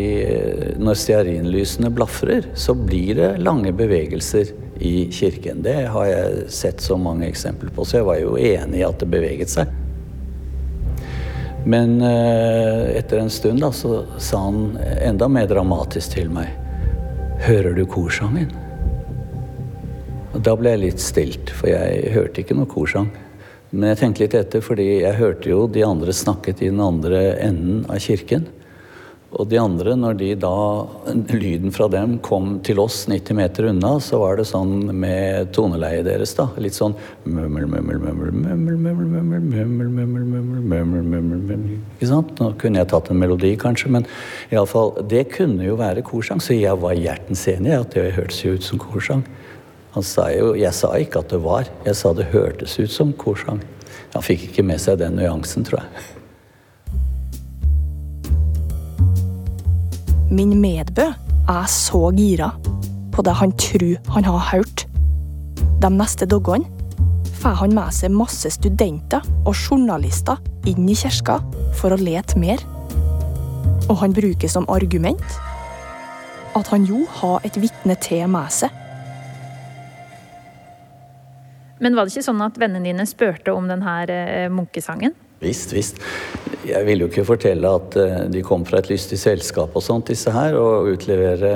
når 0.81 0.99
stearinlysene 1.01 1.91
blafrer, 1.95 2.47
så 2.59 2.75
blir 2.77 3.19
det 3.19 3.31
lange 3.43 3.73
bevegelser 3.77 4.53
i 4.85 5.09
kirken. 5.13 5.63
Det 5.65 5.89
har 5.93 6.07
jeg 6.09 6.47
sett 6.55 6.85
så 6.85 6.99
mange 7.01 7.29
eksempler 7.29 7.73
på, 7.75 7.87
så 7.89 8.01
jeg 8.01 8.09
var 8.09 8.21
jo 8.23 8.37
enig 8.39 8.83
i 8.83 8.87
at 8.87 9.01
det 9.01 9.11
beveget 9.13 9.53
seg. 9.53 9.73
Men 11.69 11.99
etter 12.01 13.19
en 13.21 13.33
stund 13.33 13.61
da, 13.65 13.73
så 13.75 14.05
sa 14.23 14.45
han 14.47 14.79
enda 15.05 15.29
mer 15.29 15.49
dramatisk 15.51 16.15
til 16.15 16.31
meg 16.33 16.55
Hører 17.45 17.75
du 17.77 17.85
korsangen? 17.87 18.49
Og 20.35 20.41
da 20.47 20.55
ble 20.59 20.73
jeg 20.75 20.83
litt 20.83 21.03
stilt, 21.03 21.51
for 21.55 21.71
jeg 21.71 22.13
hørte 22.15 22.43
ikke 22.43 22.57
noe 22.59 22.69
korsang. 22.71 23.09
Men 23.71 23.91
jeg 23.93 24.01
tenkte 24.01 24.25
litt 24.25 24.37
etter, 24.39 24.63
fordi 24.65 24.87
jeg 25.03 25.19
hørte 25.19 25.51
jo 25.51 25.67
de 25.69 25.83
andre 25.85 26.15
snakket 26.17 26.63
i 26.65 26.71
den 26.71 26.81
andre 26.81 27.35
enden 27.45 27.83
av 27.91 28.01
kirken. 28.01 28.47
Og 29.29 29.45
de 29.51 29.59
andre, 29.61 29.93
når 29.93 30.15
de 30.17 30.29
da 30.41 30.51
lyden 31.37 31.73
fra 31.75 31.85
dem 31.93 32.15
kom 32.25 32.55
til 32.65 32.79
oss 32.81 33.03
90 33.11 33.37
meter 33.37 33.67
unna, 33.69 33.91
så 34.01 34.23
var 34.23 34.39
det 34.41 34.47
sånn 34.49 34.89
med 34.97 35.51
toneleiet 35.53 36.07
deres, 36.07 36.33
da. 36.39 36.47
Litt 36.57 36.79
sånn 36.79 36.95
Ikke 41.99 42.09
sant? 42.09 42.33
Nå 42.41 42.55
kunne 42.63 42.81
jeg 42.81 42.91
tatt 42.95 43.13
en 43.13 43.21
melodi, 43.21 43.53
kanskje, 43.61 43.93
men 43.99 44.09
iallfall 44.49 44.95
Det 45.13 45.27
kunne 45.37 45.69
jo 45.69 45.77
være 45.77 46.07
korsang, 46.09 46.41
så 46.41 46.57
jeg 46.57 46.81
var 46.81 46.97
hjertens 46.97 47.45
enig 47.53 47.75
i 47.75 47.79
at 47.83 47.93
det 47.99 48.15
hørtes 48.17 48.41
jo 48.47 48.57
ut 48.57 48.65
som 48.65 48.81
korsang. 48.81 49.27
Han 49.95 50.05
sa 50.05 50.29
jo 50.35 50.53
Jeg 50.59 50.75
sa 50.77 50.93
ikke 51.01 51.23
at 51.25 51.33
det 51.33 51.41
var, 51.45 51.69
jeg 51.87 51.97
sa 51.97 52.13
det 52.15 52.31
hørtes 52.33 52.79
ut 52.79 52.93
som 52.93 53.13
korsang. 53.17 53.61
Han 54.15 54.25
fikk 54.25 54.49
ikke 54.49 54.65
med 54.67 54.81
seg 54.81 55.01
den 55.01 55.17
nyansen, 55.19 55.65
tror 55.67 55.83
jeg. 55.83 55.89
Min 60.29 60.59
medbø 60.61 61.07
er 61.49 61.69
så 61.73 62.11
gira 62.13 62.51
på 63.15 63.25
det 63.25 63.33
han 63.41 63.53
tror 63.57 63.97
han 64.15 64.25
har 64.29 64.51
hørt. 64.53 64.85
De 65.83 65.91
neste 65.91 66.27
dagene 66.29 66.69
får 67.41 67.57
han 67.63 67.75
med 67.75 67.95
seg 67.95 68.13
masse 68.13 68.51
studenter 68.53 69.25
og 69.47 69.55
journalister 69.57 70.37
inn 70.69 70.89
i 70.91 70.97
kirka 70.99 71.39
for 71.79 71.95
å 71.95 72.01
lete 72.01 72.39
mer. 72.39 72.61
Og 73.89 73.97
han 74.03 74.13
bruker 74.13 74.53
som 74.53 74.69
argument 74.69 75.39
at 76.59 76.69
han 76.73 76.85
jo 76.89 77.05
har 77.21 77.41
et 77.47 77.57
vitne 77.63 77.97
til 78.03 78.27
med 78.29 78.53
seg. 78.53 78.75
Men 81.83 81.97
var 81.97 82.07
det 82.07 82.17
ikke 82.17 82.27
sånn 82.27 82.45
at 82.45 82.59
vennene 82.61 82.91
dine 82.91 83.07
spurte 83.09 83.55
om 83.55 83.69
denne 83.71 84.49
munkesangen? 84.55 85.15
Visst, 85.39 85.73
visst. 85.73 86.01
Jeg 86.67 86.83
vil 86.89 87.05
jo 87.05 87.07
ikke 87.07 87.27
fortelle 87.29 87.71
at 87.71 87.95
de 88.33 88.41
kom 88.43 88.65
fra 88.67 88.81
et 88.83 88.89
lystig 88.91 89.21
selskap 89.23 89.77
og 89.79 89.85
sånt, 89.85 90.11
disse 90.11 90.33
her, 90.35 90.57
og 90.59 90.91
utlevere 90.91 91.53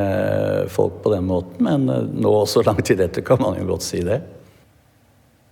folk 0.71 1.01
på 1.03 1.13
den 1.17 1.27
måten, 1.27 1.67
men 1.67 2.13
nå 2.23 2.35
så 2.47 2.63
lang 2.63 2.79
tid 2.87 3.03
etter 3.03 3.27
kan 3.27 3.43
man 3.43 3.59
jo 3.59 3.67
godt 3.73 3.87
si 3.89 4.05
det. 4.07 4.21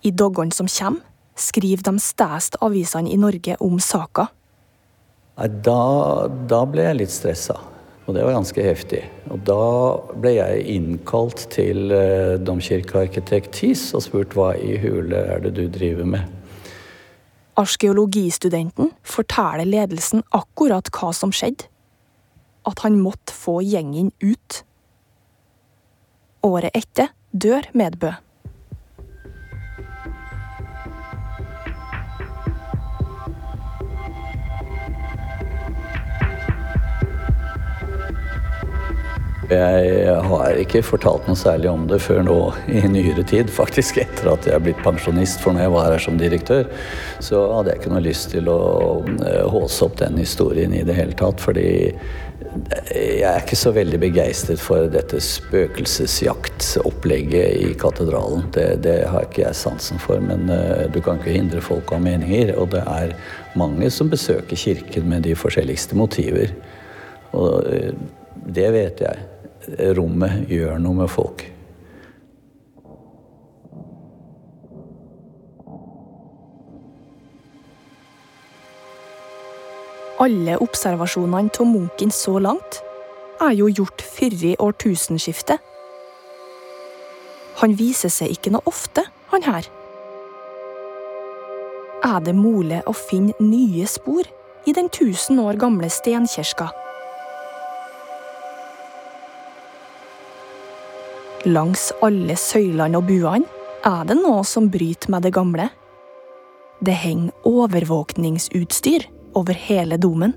I 0.06 0.14
dagene 0.14 0.54
som 0.54 0.70
kommer, 0.70 1.02
skriver 1.40 1.84
de 1.90 1.98
stæste 2.02 2.60
avisene 2.64 3.10
i 3.10 3.18
Norge 3.20 3.56
om 3.64 3.78
saka. 3.80 4.28
Da, 5.40 5.82
da 6.28 6.64
ble 6.68 6.84
jeg 6.84 6.98
litt 6.98 7.12
stressa. 7.14 7.56
Og 8.08 8.16
det 8.16 8.24
var 8.24 8.34
ganske 8.34 8.64
heftig. 8.64 9.02
Og 9.30 9.42
da 9.46 9.64
ble 10.18 10.34
jeg 10.38 10.62
innkalt 10.72 11.44
til 11.52 11.92
eh, 11.94 12.38
domkirkearkitekt 12.42 13.52
Thies 13.58 13.90
og 13.94 14.04
spurt 14.06 14.34
hva 14.36 14.54
i 14.56 14.78
hule 14.82 15.20
er 15.34 15.44
det 15.44 15.54
du 15.58 15.66
driver 15.70 16.08
med. 16.08 16.24
Arkeologistudenten 17.60 18.90
forteller 19.04 19.68
ledelsen 19.68 20.24
akkurat 20.32 20.88
hva 20.96 21.12
som 21.16 21.34
skjedde. 21.34 21.68
At 22.68 22.82
han 22.84 22.98
måtte 23.00 23.34
få 23.36 23.60
gjengen 23.64 24.10
ut. 24.20 24.62
Året 26.44 26.76
etter 26.76 27.12
dør 27.32 27.68
Medbø. 27.76 28.14
Jeg 39.50 40.14
har 40.30 40.54
ikke 40.62 40.78
fortalt 40.86 41.24
noe 41.26 41.34
særlig 41.38 41.66
om 41.72 41.88
det 41.90 41.96
før 42.04 42.20
nå 42.22 42.54
i 42.70 42.84
nyere 42.86 43.24
tid. 43.26 43.50
Faktisk 43.50 43.96
etter 43.98 44.28
at 44.30 44.46
jeg 44.46 44.54
er 44.54 44.62
blitt 44.62 44.78
pensjonist, 44.84 45.40
for 45.42 45.50
når 45.56 45.62
jeg 45.64 45.72
var 45.74 45.88
her 45.90 45.98
som 46.04 46.18
direktør, 46.20 46.68
så 47.18 47.40
hadde 47.56 47.70
jeg 47.72 47.80
ikke 47.80 47.90
noe 47.90 48.04
lyst 48.04 48.30
til 48.30 48.46
å 48.52 48.58
eh, 49.26 49.46
håse 49.50 49.84
opp 49.86 49.96
den 49.98 50.18
historien 50.22 50.72
i 50.76 50.84
det 50.86 50.94
hele 50.94 51.14
tatt. 51.18 51.40
Fordi 51.42 51.66
jeg 52.94 53.26
er 53.26 53.42
ikke 53.42 53.58
så 53.58 53.70
veldig 53.74 53.98
begeistret 54.02 54.60
for 54.62 54.86
dette 54.90 55.20
spøkelsesjaktopplegget 55.22 57.56
i 57.66 57.74
katedralen. 57.78 58.42
Det, 58.54 58.76
det 58.86 59.06
har 59.10 59.22
ikke 59.26 59.42
jeg 59.48 59.54
sansen 59.58 59.98
for, 60.02 60.18
men 60.22 60.50
eh, 60.54 60.86
du 60.94 61.00
kan 61.02 61.18
ikke 61.18 61.36
hindre 61.36 61.60
folk 61.64 61.90
å 61.90 61.94
ha 61.98 62.02
meninger. 62.06 62.54
Og 62.54 62.70
det 62.76 62.84
er 62.86 63.16
mange 63.58 63.90
som 63.90 64.10
besøker 64.14 64.56
kirken 64.58 65.08
med 65.10 65.22
de 65.26 65.34
forskjelligste 65.38 65.94
motiver. 65.98 66.48
Og 67.34 67.66
eh, 67.66 67.94
det 68.46 68.70
vet 68.78 69.00
jeg. 69.08 69.29
Rommet 69.78 70.50
gjør 70.50 70.78
noe 70.82 71.02
med 71.02 71.10
folk. 71.10 71.44
Alle 80.20 80.58
observasjonene 80.60 81.48
av 81.48 81.68
Munken 81.68 82.10
så 82.12 82.36
langt 82.42 82.82
er 83.40 83.54
jo 83.56 83.70
gjort 83.72 84.02
før 84.04 84.34
årtusenskiftet. 84.66 85.62
Han 87.62 87.76
viser 87.76 88.12
seg 88.12 88.34
ikke 88.34 88.52
noe 88.52 88.66
ofte, 88.68 89.06
han 89.32 89.46
her. 89.46 89.68
Er 92.04 92.20
det 92.24 92.34
mulig 92.36 92.82
å 92.88 92.96
finne 92.96 93.36
nye 93.40 93.86
spor 93.88 94.28
i 94.68 94.76
den 94.76 94.88
tusen 94.92 95.40
år 95.40 95.60
gamle 95.60 95.88
stenkirka? 95.92 96.70
Langs 101.48 101.86
alle 102.04 102.34
søylene 102.36 102.98
og 102.98 103.06
buene 103.08 103.48
er 103.88 104.02
det 104.04 104.18
noe 104.18 104.42
som 104.44 104.66
bryter 104.68 105.08
med 105.08 105.24
det 105.24 105.32
gamle. 105.32 105.70
Det 106.84 106.92
henger 107.00 107.32
overvåkningsutstyr 107.48 109.06
over 109.40 109.56
hele 109.56 109.96
domen. 109.96 110.34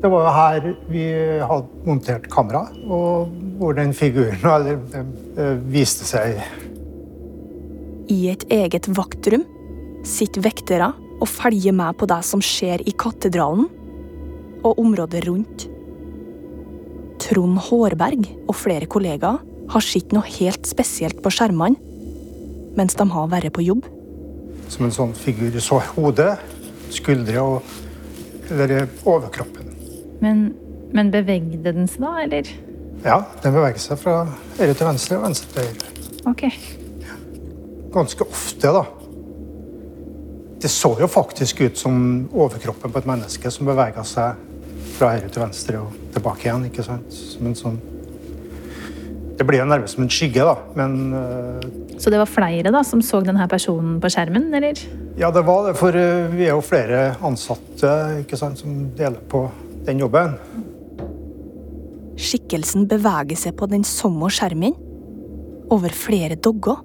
Det 0.00 0.08
var 0.12 0.24
jo 0.24 0.32
her 0.32 0.70
vi 0.88 1.04
hadde 1.44 1.84
montert 1.84 2.30
kamera, 2.32 2.64
og 2.88 3.28
hvor 3.60 3.76
den 3.76 3.92
figuren 3.96 4.40
eller, 4.56 4.80
eh, 5.36 5.54
viste 5.72 6.08
seg. 6.08 6.40
I 8.08 8.20
et 8.32 8.48
eget 8.48 8.88
vaktrom 8.96 9.44
sitter 10.06 10.44
vektere 10.46 10.92
og 11.20 11.28
følger 11.28 11.76
med 11.76 12.00
på 12.00 12.08
det 12.08 12.22
som 12.24 12.40
skjer 12.44 12.84
i 12.88 12.96
katedralen 12.96 13.68
og 14.64 14.78
området 14.80 15.26
rundt. 15.28 15.68
Trond 17.22 17.58
Hårberg 17.68 18.26
og 18.46 18.54
flere 18.58 18.88
kollegaer 18.90 19.40
har 19.72 19.84
sett 19.84 20.12
noe 20.14 20.26
helt 20.38 20.68
spesielt 20.68 21.22
på 21.24 21.32
skjermene 21.34 21.80
mens 22.76 22.96
de 22.98 23.06
har 23.08 23.30
vært 23.32 23.54
på 23.56 23.64
jobb. 23.64 23.86
Som 24.68 24.84
en 24.86 24.92
sånn 24.92 25.14
figur. 25.16 25.48
Du 25.48 25.62
så 25.64 25.78
hodet, 25.94 26.34
skuldre 26.92 27.40
og 27.40 27.70
eller 28.50 28.88
overkroppen. 29.08 29.70
Men, 30.20 30.42
men 30.94 31.10
bevegde 31.10 31.72
den 31.72 31.88
seg 31.90 32.04
da, 32.04 32.12
eller? 32.22 32.50
Ja, 33.04 33.20
den 33.42 33.54
beveger 33.56 33.82
seg 33.82 34.00
fra 34.00 34.20
øre 34.58 34.74
til 34.74 34.88
venstre 34.88 35.18
og 35.18 35.26
venstre 35.26 35.50
til 35.54 35.66
høyre. 35.66 35.94
Ok. 36.30 36.44
Ganske 37.96 38.26
ofte, 38.26 38.72
da. 38.76 38.84
Det 40.62 40.70
så 40.72 40.92
jo 41.00 41.08
faktisk 41.10 41.60
ut 41.66 41.78
som 41.78 41.96
overkroppen 42.32 42.92
på 42.92 43.02
et 43.02 43.08
menneske 43.08 43.50
som 43.52 43.68
bevega 43.68 44.04
seg 44.08 44.40
fra 44.96 45.12
høyre 45.14 45.28
til 45.32 45.42
venstre 45.44 45.82
og 45.82 45.94
tilbake 46.14 46.48
igjen. 46.48 46.66
ikke 46.70 46.84
sant? 46.86 47.12
Som 47.12 47.50
en 47.50 47.58
sånn 47.58 47.76
Det 49.36 49.44
blir 49.44 49.60
jo 49.60 49.66
nærmest 49.68 49.98
som 49.98 50.06
en 50.06 50.12
skygge, 50.12 50.44
da, 50.48 50.54
men 50.78 51.12
uh... 51.12 51.98
Så 52.00 52.08
det 52.12 52.20
var 52.20 52.28
flere 52.28 52.72
da 52.72 52.80
som 52.88 53.02
så 53.04 53.20
denne 53.24 53.44
personen 53.52 53.98
på 54.00 54.08
skjermen, 54.12 54.48
eller? 54.56 54.80
Ja, 55.20 55.28
det 55.32 55.42
var 55.44 55.66
det, 55.66 55.74
for 55.76 55.92
uh, 55.92 56.32
vi 56.32 56.46
er 56.46 56.54
jo 56.54 56.64
flere 56.64 57.10
ansatte 57.20 57.92
ikke 58.22 58.38
sant, 58.40 58.62
som 58.62 58.86
deler 58.96 59.20
på 59.28 59.44
den 59.84 60.00
jobben. 60.00 60.38
Skikkelsen 62.16 62.88
beveger 62.88 63.36
seg 63.36 63.58
på 63.60 63.68
den 63.68 63.84
samme 63.84 64.32
skjermen 64.32 64.72
over 65.72 65.92
flere 65.92 66.40
dogger. 66.40 66.80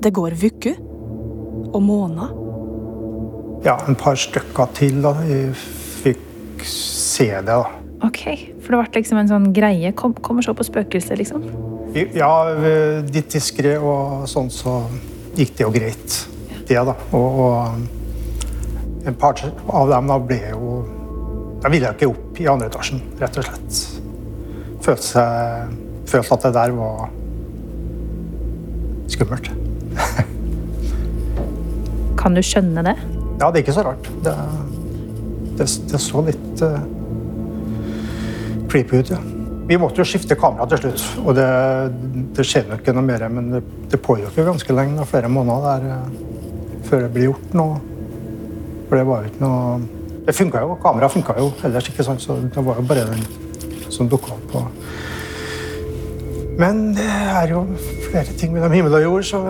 Det 0.00 0.14
går 0.16 0.36
uker 0.40 0.78
og 1.74 1.82
måneder. 1.82 2.32
Ja, 3.66 3.76
en 3.84 3.98
par 3.98 4.16
stykker 4.16 4.70
til 4.78 5.02
da. 5.04 5.12
Jeg 5.28 5.52
se 6.66 7.28
det, 7.28 7.46
da. 7.46 7.66
Ok, 8.06 8.20
For 8.62 8.74
det 8.74 8.78
ble 8.78 9.00
liksom 9.00 9.18
en 9.18 9.28
sånn 9.30 9.46
greie? 9.54 9.90
Kom, 9.98 10.12
kom 10.22 10.38
og 10.38 10.44
se 10.46 10.52
på 10.54 10.64
spøkelset, 10.66 11.18
liksom? 11.18 11.42
Ja, 12.14 12.30
litt 13.08 13.32
diskré 13.32 13.78
og 13.80 14.26
sånn, 14.30 14.50
så 14.52 14.82
gikk 15.38 15.52
det 15.58 15.64
jo 15.64 15.70
greit, 15.74 16.18
det, 16.68 16.76
da. 16.76 16.94
Og, 17.16 17.40
og 17.42 17.54
en 19.08 19.16
par 19.18 19.34
av 19.40 19.90
dem 19.90 20.06
da 20.10 20.18
ble 20.20 20.38
jo 20.50 20.60
Da 21.62 21.68
ville 21.72 21.86
jeg 21.88 21.94
ikke 21.96 22.10
opp 22.12 22.38
i 22.38 22.46
andre 22.50 22.66
etasjen, 22.68 23.00
rett 23.18 23.38
og 23.40 23.44
slett. 23.48 23.72
Følte, 24.84 25.06
seg, 25.08 25.24
følte 26.06 26.34
at 26.36 26.42
det 26.44 26.52
der 26.54 26.70
var 26.76 27.08
skummelt. 29.10 29.46
Kan 32.20 32.38
du 32.38 32.42
skjønne 32.46 32.80
det? 32.86 32.94
Ja, 33.40 33.50
det 33.50 33.58
er 33.58 33.62
ikke 33.64 33.74
så 33.74 33.82
rart. 33.88 34.06
Det, 34.22 34.34
det, 35.58 35.66
det 35.90 36.00
så 36.02 36.22
litt 36.26 36.62
uh, 36.62 36.78
creepy 38.70 39.02
ut, 39.02 39.10
ja. 39.10 39.18
Vi 39.68 39.76
måtte 39.76 40.00
jo 40.00 40.06
skifte 40.08 40.36
kamera 40.38 40.64
til 40.70 40.80
slutt, 40.80 41.02
og 41.26 41.34
det, 41.36 41.48
det 42.36 42.46
skjedde 42.46 42.72
nok 42.72 42.80
ikke 42.82 42.94
noe 42.96 43.04
mer. 43.04 43.26
Men 43.32 43.50
det, 43.52 43.62
det 43.92 44.00
pågikk 44.00 44.38
jo 44.40 44.46
ganske 44.46 44.76
lenge, 44.76 44.96
da, 44.96 45.04
flere 45.08 45.30
måneder 45.32 45.84
der, 45.84 45.98
uh, 45.98 46.82
før 46.88 47.04
det 47.04 47.12
ble 47.14 47.28
gjort 47.28 47.56
noe. 47.58 47.80
For 48.88 48.96
det 48.96 49.04
var 49.04 49.20
jo 49.20 49.28
ikke 49.28 49.42
noe 49.44 49.96
Det 50.24 50.32
funka 50.36 50.60
jo, 50.64 50.76
kameraet 50.80 51.12
funka 51.12 51.34
jo 51.40 51.50
ellers, 51.64 51.88
ikke 51.88 52.04
sant, 52.04 52.20
så 52.24 52.36
det 52.40 52.64
var 52.64 52.80
jo 52.80 52.84
bare 52.88 53.04
den 53.08 53.22
som 53.92 54.08
dukka 54.08 54.34
opp. 54.34 54.56
Og... 54.60 54.66
Men 56.60 56.90
det 56.96 57.08
er 57.08 57.54
jo 57.54 57.62
flere 58.10 58.36
ting 58.36 58.52
mellom 58.52 58.74
himmel 58.76 58.98
og 58.98 59.04
jord, 59.06 59.24
så 59.24 59.42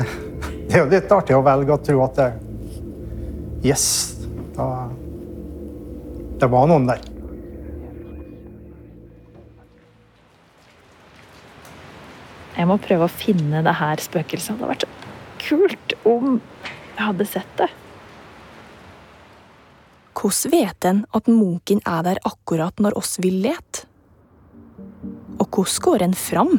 det 0.68 0.76
er 0.76 0.84
jo 0.84 0.90
litt 0.92 1.14
artig 1.14 1.34
å 1.34 1.42
velge 1.46 1.74
å 1.74 1.82
tro 1.82 2.04
at 2.06 2.18
det 2.20 2.30
Yes, 3.62 3.84
da 4.56 4.66
Det 6.42 6.48
var 6.50 6.64
noen 6.66 6.88
der. 6.88 6.98
Jeg 12.56 12.66
må 12.66 12.74
prøve 12.82 13.06
å 13.06 13.12
finne 13.12 13.60
det 13.62 13.74
her 13.78 14.02
spøkelset. 14.02 14.58
Det 14.58 14.64
hadde 14.64 14.70
vært 14.72 14.82
så 14.82 14.88
kult 15.42 15.94
om 16.02 16.40
jeg 16.96 17.04
hadde 17.04 17.26
sett 17.30 17.52
det. 17.60 17.68
Hvordan 20.18 20.54
vet 20.56 20.88
en 20.90 21.04
at 21.14 21.30
Munken 21.30 21.84
er 21.86 22.02
der 22.08 22.20
akkurat 22.26 22.82
når 22.82 22.98
oss 22.98 23.14
vil 23.22 23.38
lete? 23.46 23.86
Og 25.38 25.46
hvordan 25.46 25.86
går 25.86 26.06
en 26.08 26.18
fram? 26.18 26.52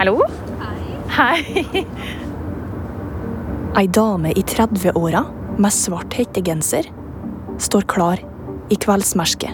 Hallo? 0.00 0.16
Hei. 0.64 0.96
Hei. 1.12 1.84
Ei 3.76 3.86
dame 4.00 4.32
i 4.32 4.48
30-åra 4.48 5.26
med 5.60 5.72
svart 5.76 6.16
hettegenser 6.16 6.88
står 7.62 7.86
klar 7.88 8.22
i 8.68 8.76
kveldsmerket. 8.76 9.50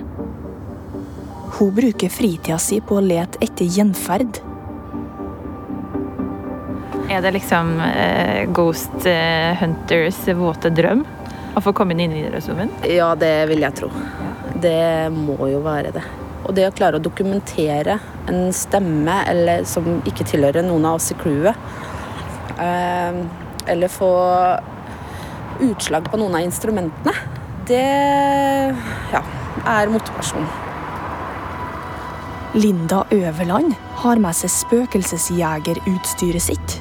Hun 1.59 1.75
bruker 1.75 2.09
fritida 2.13 2.59
si 2.63 2.81
på 2.81 2.99
å 2.99 3.05
lete 3.05 3.41
etter 3.45 3.67
gjenferd. 3.67 4.41
Er 7.09 7.25
det 7.25 7.33
liksom 7.39 7.73
eh, 7.81 8.45
Ghost 8.53 9.07
eh, 9.09 9.57
Hunters 9.59 10.21
våte 10.37 10.71
drøm? 10.71 11.03
Å 11.57 11.63
få 11.65 11.73
komme 11.75 11.97
inn 11.97 12.13
i 12.13 12.23
idrettsrommet? 12.23 12.85
Ja, 12.93 13.15
det 13.19 13.33
vil 13.51 13.65
jeg 13.65 13.75
tro. 13.81 13.89
Det 14.61 15.09
må 15.15 15.39
jo 15.51 15.63
være 15.65 15.95
det. 15.97 16.05
Og 16.45 16.55
det 16.57 16.69
å 16.69 16.75
klare 16.77 17.01
å 17.01 17.03
dokumentere 17.03 17.99
en 18.31 18.53
stemme 18.55 19.17
eller, 19.29 19.65
som 19.69 19.99
ikke 20.09 20.27
tilhører 20.29 20.65
noen 20.65 20.87
av 20.89 21.01
oss 21.01 21.11
i 21.13 21.17
crewet, 21.19 21.57
eh, 22.61 23.19
eller 23.73 23.93
få 23.93 24.13
utslag 25.65 26.07
på 26.13 26.21
noen 26.21 26.39
av 26.39 26.47
instrumentene, 26.47 27.17
det 27.69 27.85
ja, 29.13 29.23
er 29.69 29.93
motivasjon. 29.93 30.47
Linda 32.57 33.03
Øverland 33.13 33.75
har 34.01 34.21
med 34.23 34.37
seg 34.37 34.51
spøkelsesjegerutstyret 34.55 36.43
sitt. 36.43 36.79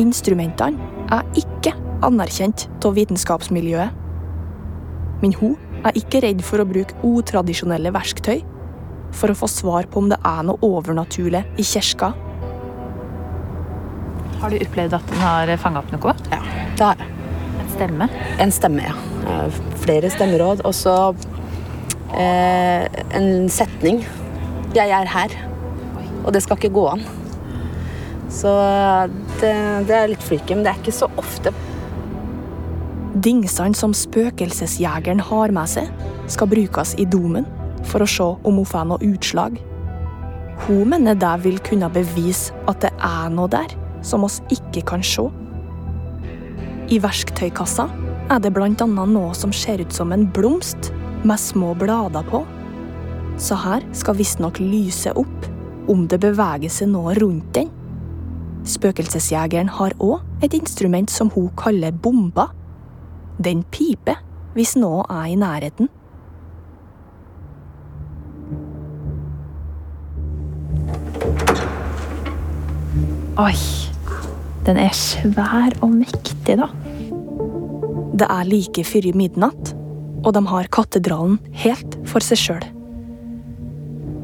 Instrumentene 0.00 0.88
er 1.12 1.26
ikke 1.36 1.74
anerkjent 2.06 2.68
av 2.86 2.96
vitenskapsmiljøet. 2.96 3.98
Men 5.20 5.36
hun 5.36 5.58
er 5.84 5.96
ikke 6.00 6.22
redd 6.24 6.40
for 6.44 6.62
å 6.62 6.68
bruke 6.68 6.96
utradisjonelle 7.04 7.92
verktøy 7.92 8.40
for 9.16 9.32
å 9.32 9.36
få 9.36 9.48
svar 9.50 9.88
på 9.90 10.00
om 10.00 10.08
det 10.12 10.20
er 10.24 10.42
noe 10.46 10.60
overnaturlig 10.64 11.44
i 11.60 11.66
kirka. 11.66 12.14
Har 14.40 14.48
du 14.52 14.56
opplevd 14.56 14.96
at 14.96 15.12
den 15.12 15.20
har 15.20 15.56
fanga 15.60 15.84
opp 15.84 15.92
noe? 15.92 16.16
Ja, 16.32 16.42
det 16.78 16.90
har 16.92 17.04
jeg. 17.04 17.14
En 17.60 17.72
stemme? 17.76 18.12
En 18.40 18.54
stemme, 18.54 18.88
ja. 18.88 19.09
Flere 19.84 20.10
stemmeråd. 20.12 20.64
Og 20.64 20.74
så 20.74 20.96
eh, 22.14 22.86
en 23.16 23.48
setning. 23.48 24.04
'Jeg 24.70 24.90
er 24.90 25.08
her'. 25.10 25.38
Og 26.24 26.32
det 26.34 26.42
skal 26.42 26.56
ikke 26.56 26.74
gå 26.74 26.86
an. 26.88 27.00
Så 28.30 28.50
det, 29.40 29.54
det 29.88 29.96
er 29.96 30.10
litt 30.12 30.22
freaky, 30.22 30.54
men 30.54 30.62
det 30.62 30.70
er 30.70 30.78
ikke 30.78 30.94
så 30.94 31.08
ofte. 31.18 31.50
Dingsene 33.18 33.74
som 33.74 33.94
spøkelsesjegeren 33.96 35.20
har 35.20 35.50
med 35.50 35.66
seg, 35.66 35.88
skal 36.30 36.46
brukes 36.46 36.94
i 37.02 37.08
domen 37.10 37.48
for 37.90 38.04
å 38.04 38.08
se 38.08 38.28
om 38.46 38.60
hun 38.60 38.68
får 38.68 38.86
noe 38.86 39.02
utslag. 39.02 39.58
Hun 40.68 40.92
mener 40.92 41.18
det 41.18 41.32
vil 41.42 41.58
kunne 41.66 41.90
bevise 41.90 42.54
at 42.70 42.84
det 42.84 42.92
er 42.94 43.32
noe 43.34 43.50
der 43.50 43.74
som 44.06 44.24
oss 44.28 44.38
ikke 44.54 44.84
kan 44.92 45.02
se. 45.02 45.26
I 46.90 47.00
verktøykassa 47.02 47.88
er 48.30 48.38
det 48.38 48.52
annet 48.54 49.10
noe 49.10 49.34
som 49.34 49.52
ser 49.52 49.80
ut 49.82 49.92
som 49.92 50.12
en 50.12 50.26
blomst 50.30 50.92
med 51.26 51.38
små 51.38 51.74
blader 51.74 52.22
på. 52.30 52.44
Så 53.40 53.56
her 53.58 53.82
skal 53.92 54.18
visstnok 54.20 54.60
lyse 54.62 55.10
opp 55.18 55.48
om 55.90 56.06
det 56.06 56.20
beveger 56.22 56.70
seg 56.70 56.92
noe 56.92 57.14
rundt 57.18 57.54
den. 57.56 57.70
Spøkelsesjegeren 58.62 59.72
har 59.80 59.96
òg 59.98 60.44
et 60.44 60.54
instrument 60.54 61.10
som 61.10 61.30
hun 61.34 61.48
kaller 61.58 61.90
bomba. 61.90 62.50
Den 63.40 63.64
piper 63.72 64.20
hvis 64.54 64.76
noe 64.78 65.02
er 65.10 65.32
i 65.32 65.38
nærheten. 65.40 65.90
Oi. 73.40 73.56
Den 74.66 74.76
er 74.76 74.92
svær 74.94 75.72
og 75.80 75.94
mektig, 75.96 76.58
da. 76.60 76.68
Det 78.20 78.26
er 78.28 78.44
like 78.44 78.82
før 78.84 79.06
midnatt, 79.16 79.70
og 80.20 80.34
de 80.36 80.40
har 80.50 80.68
katedralen 80.68 81.38
helt 81.62 81.94
for 82.10 82.20
seg 82.20 82.36
sjøl. 82.36 82.66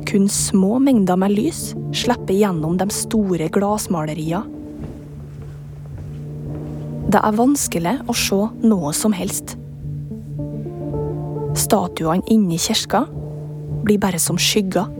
Kun 0.06 0.26
små 0.28 0.76
mengder 0.84 1.16
med 1.16 1.32
lys 1.32 1.70
slipper 1.96 2.36
gjennom 2.36 2.76
de 2.76 2.86
store 2.92 3.48
glassmaleriene. 3.54 4.52
Det 7.06 7.22
er 7.22 7.38
vanskelig 7.38 7.94
å 8.10 8.18
se 8.18 8.42
noe 8.66 8.92
som 8.92 9.14
helst. 9.16 9.54
Statuene 11.56 12.26
inni 12.28 12.58
kirka 12.60 13.06
blir 13.86 14.02
bare 14.02 14.20
som 14.20 14.36
skygger. 14.36 14.92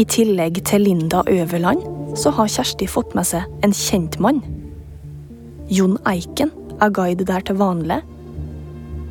I 0.00 0.08
tillegg 0.08 0.64
til 0.64 0.88
Linda 0.88 1.26
Øverland 1.28 2.16
så 2.16 2.32
har 2.38 2.48
Kjersti 2.48 2.88
fått 2.88 3.12
med 3.18 3.28
seg 3.28 3.66
en 3.66 3.74
kjentmann. 3.76 4.40
Jon 5.74 5.96
Eiken 6.06 6.52
er 6.82 6.92
guide 6.94 7.24
der 7.26 7.42
til 7.46 7.56
vanlig, 7.58 8.00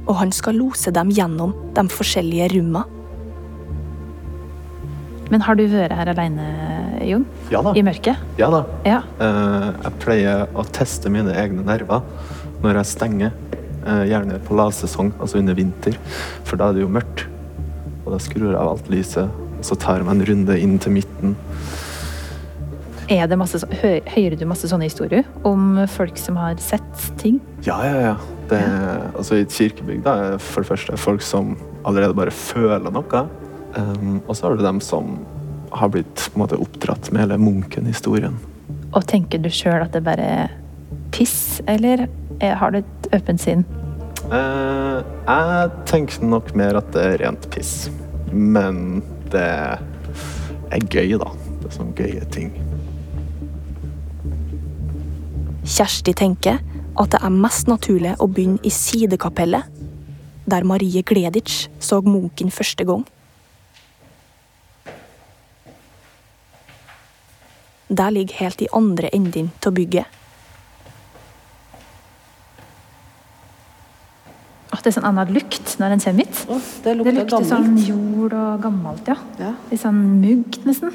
og 0.07 0.17
han 0.19 0.31
skal 0.35 0.57
lose 0.59 0.91
dem 0.95 1.11
gjennom 1.15 1.53
de 1.75 1.83
forskjellige 1.91 2.49
rommene. 2.57 2.83
Men 5.31 5.41
har 5.41 5.57
du 5.57 5.63
vært 5.71 5.95
her 5.97 6.11
alene, 6.11 6.43
Jon? 7.07 7.23
Ja 7.51 7.61
da. 7.65 7.71
I 7.79 7.81
mørket? 7.85 8.19
Ja 8.37 8.49
da. 8.53 8.59
Ja. 8.85 8.99
Eh, 9.23 9.69
jeg 9.85 9.93
pleier 10.03 10.43
å 10.53 10.65
teste 10.75 11.09
mine 11.13 11.33
egne 11.39 11.63
nerver 11.65 12.03
når 12.63 12.81
jeg 12.81 12.91
stenger. 12.91 13.31
eh, 13.83 14.03
gjerne 14.07 14.37
på 14.47 14.55
lavsesong, 14.55 15.09
altså 15.19 15.41
under 15.41 15.57
vinter, 15.57 15.97
for 16.47 16.55
da 16.55 16.69
er 16.69 16.77
det 16.77 16.83
jo 16.85 16.91
mørkt. 16.91 17.25
Og 18.05 18.13
da 18.13 18.19
skrur 18.23 18.51
jeg 18.51 18.55
av 18.59 18.69
alt 18.75 18.87
lyset, 18.91 19.27
og 19.57 19.65
så 19.67 19.75
tar 19.79 19.97
jeg 19.99 20.07
meg 20.07 20.15
en 20.21 20.27
runde 20.29 20.55
inn 20.59 20.77
til 20.79 20.93
midten. 20.95 21.33
Er 23.11 23.27
det 23.27 23.37
masse, 23.39 23.59
hø, 23.81 23.97
hører 24.13 24.37
du 24.39 24.45
masse 24.47 24.69
sånne 24.69 24.87
historier 24.87 25.27
om 25.47 25.81
folk 25.91 26.17
som 26.21 26.37
har 26.39 26.55
sett 26.63 27.07
ting? 27.19 27.41
Ja, 27.67 27.81
ja, 27.83 27.99
ja. 28.11 28.15
Det, 28.49 28.59
altså, 29.17 29.37
I 29.37 29.45
et 29.45 29.55
kirkebygg 29.55 30.07
er 30.07 30.37
for 30.39 30.63
det 30.63 30.71
første 30.71 30.97
folk 30.99 31.23
som 31.25 31.55
allerede 31.87 32.15
bare 32.15 32.31
føler 32.31 32.93
noe. 32.93 33.23
Um, 33.75 34.21
og 34.27 34.35
så 34.35 34.47
har 34.47 34.55
du 34.55 34.63
dem 34.63 34.79
som 34.83 35.17
har 35.73 35.89
blitt 35.89 36.27
måte, 36.37 36.59
oppdratt 36.61 37.09
med 37.11 37.25
hele 37.25 37.39
Munken-historien. 37.41 38.37
Og 38.93 39.07
tenker 39.09 39.41
du 39.41 39.49
sjøl 39.51 39.81
at 39.81 39.95
det 39.95 40.03
bare 40.05 40.27
er 40.43 40.53
piss, 41.13 41.61
eller 41.67 42.05
er, 42.39 42.55
har 42.61 42.73
du 42.73 42.83
et 42.83 43.09
åpent 43.15 43.41
sinn? 43.41 43.65
Uh, 44.29 45.01
jeg 45.27 45.71
tenker 45.89 46.23
nok 46.29 46.53
mer 46.57 46.79
at 46.79 46.93
det 46.95 47.07
er 47.07 47.23
rent 47.25 47.49
piss. 47.53 47.89
Men 48.31 49.01
det 49.33 49.49
er 50.73 50.87
gøy, 50.93 51.17
da. 51.21 51.33
Det 51.59 51.71
er 51.71 51.75
sånne 51.75 51.97
gøye 51.97 52.29
ting. 52.33 52.53
Kjersti 55.63 56.11
tenker 56.11 56.59
at 56.99 57.13
det 57.13 57.21
er 57.23 57.31
mest 57.31 57.69
naturlig 57.71 58.17
å 58.19 58.27
begynne 58.27 58.59
i 58.67 58.71
sidekapellet, 58.73 59.69
der 60.43 60.65
Marie 60.67 61.01
Gleditsch 61.07 61.69
så 61.79 62.01
Munken 62.03 62.51
første 62.51 62.83
gang. 62.83 63.05
Det 67.87 68.09
ligger 68.11 68.41
helt 68.41 68.61
i 68.65 68.69
andre 68.75 69.09
enden 69.15 69.51
av 69.63 69.73
bygget. 69.77 70.19
Åh, 74.73 74.79
det 74.81 74.89
er 74.89 74.95
sånn 74.97 75.07
annen 75.07 75.31
lukt 75.31 75.75
når 75.79 75.95
en 75.95 76.01
kommer 76.03 76.25
hit. 76.25 76.45
det 76.83 76.95
lukter 76.97 77.19
lukter 77.21 77.35
gammelt. 77.37 77.51
sånn 77.53 77.83
jord 77.87 78.33
og 78.35 78.63
gammelt, 78.65 79.11
ja. 79.13 79.53
Litt 79.71 79.83
sånn 79.83 80.01
mugg, 80.19 80.57
nesten. 80.67 80.91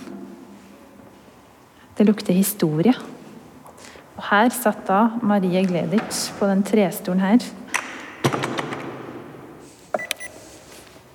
Det 1.96 2.04
lukter 2.04 2.36
historie. 2.36 2.92
Og 4.18 4.24
her 4.32 4.50
satt 4.50 4.82
da 4.88 5.04
Marie 5.22 5.62
Gleditsch 5.66 6.32
på 6.38 6.48
den 6.50 6.64
trestolen 6.66 7.22
her. 7.22 7.44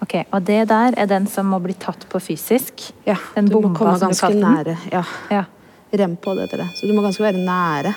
Ok, 0.04 0.16
Og 0.32 0.44
det 0.48 0.70
der 0.70 0.96
er 0.98 1.08
den 1.08 1.28
som 1.28 1.50
må 1.52 1.60
bli 1.64 1.76
tatt 1.80 2.06
på 2.10 2.20
fysisk? 2.20 2.86
Ja, 3.08 3.16
den 3.36 3.48
du 3.52 3.60
må 3.60 3.74
komme 3.76 3.98
ganske 4.00 4.32
nære. 4.36 4.78
Ja. 4.92 5.44
Rem 5.94 6.16
på 6.18 6.34
det 6.36 6.50
til 6.50 6.64
det. 6.64 6.70
Så 6.80 6.88
du 6.88 6.96
må 6.96 7.04
ganske 7.04 7.24
være 7.24 7.44
nære. 7.44 7.94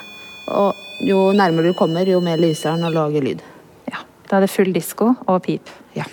Og 0.55 0.75
jo 1.07 1.33
nærmere 1.33 1.71
du 1.71 1.79
kommer, 1.79 2.07
jo 2.07 2.21
mer 2.21 2.38
lyser 2.40 2.75
den 2.77 2.87
og 2.87 2.95
lager 2.95 3.23
lyd. 3.25 3.42
Ja. 3.90 4.03
Da 4.31 4.37
er 4.37 4.47
det 4.47 4.51
full 4.51 4.73
disko 4.75 5.12
og 5.27 5.42
pip? 5.47 5.71
Ja. 5.97 6.05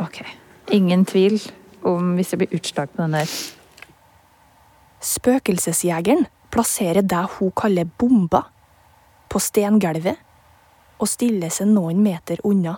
Ok. 0.00 0.22
Ingen 0.72 1.04
tvil 1.04 1.40
om 1.84 2.14
hvis 2.16 2.32
det 2.32 2.42
blir 2.42 2.54
utslag 2.56 2.90
på 2.92 3.02
den 3.02 3.16
der. 3.20 3.32
Spøkelsesjegeren 5.02 6.26
plasserer 6.52 7.02
det 7.02 7.22
hun 7.38 7.52
kaller 7.56 7.88
bomba, 7.98 8.44
på 9.32 9.40
stengulvet 9.40 10.18
og 11.00 11.08
stiller 11.08 11.50
seg 11.50 11.70
noen 11.72 12.02
meter 12.04 12.42
unna. 12.44 12.76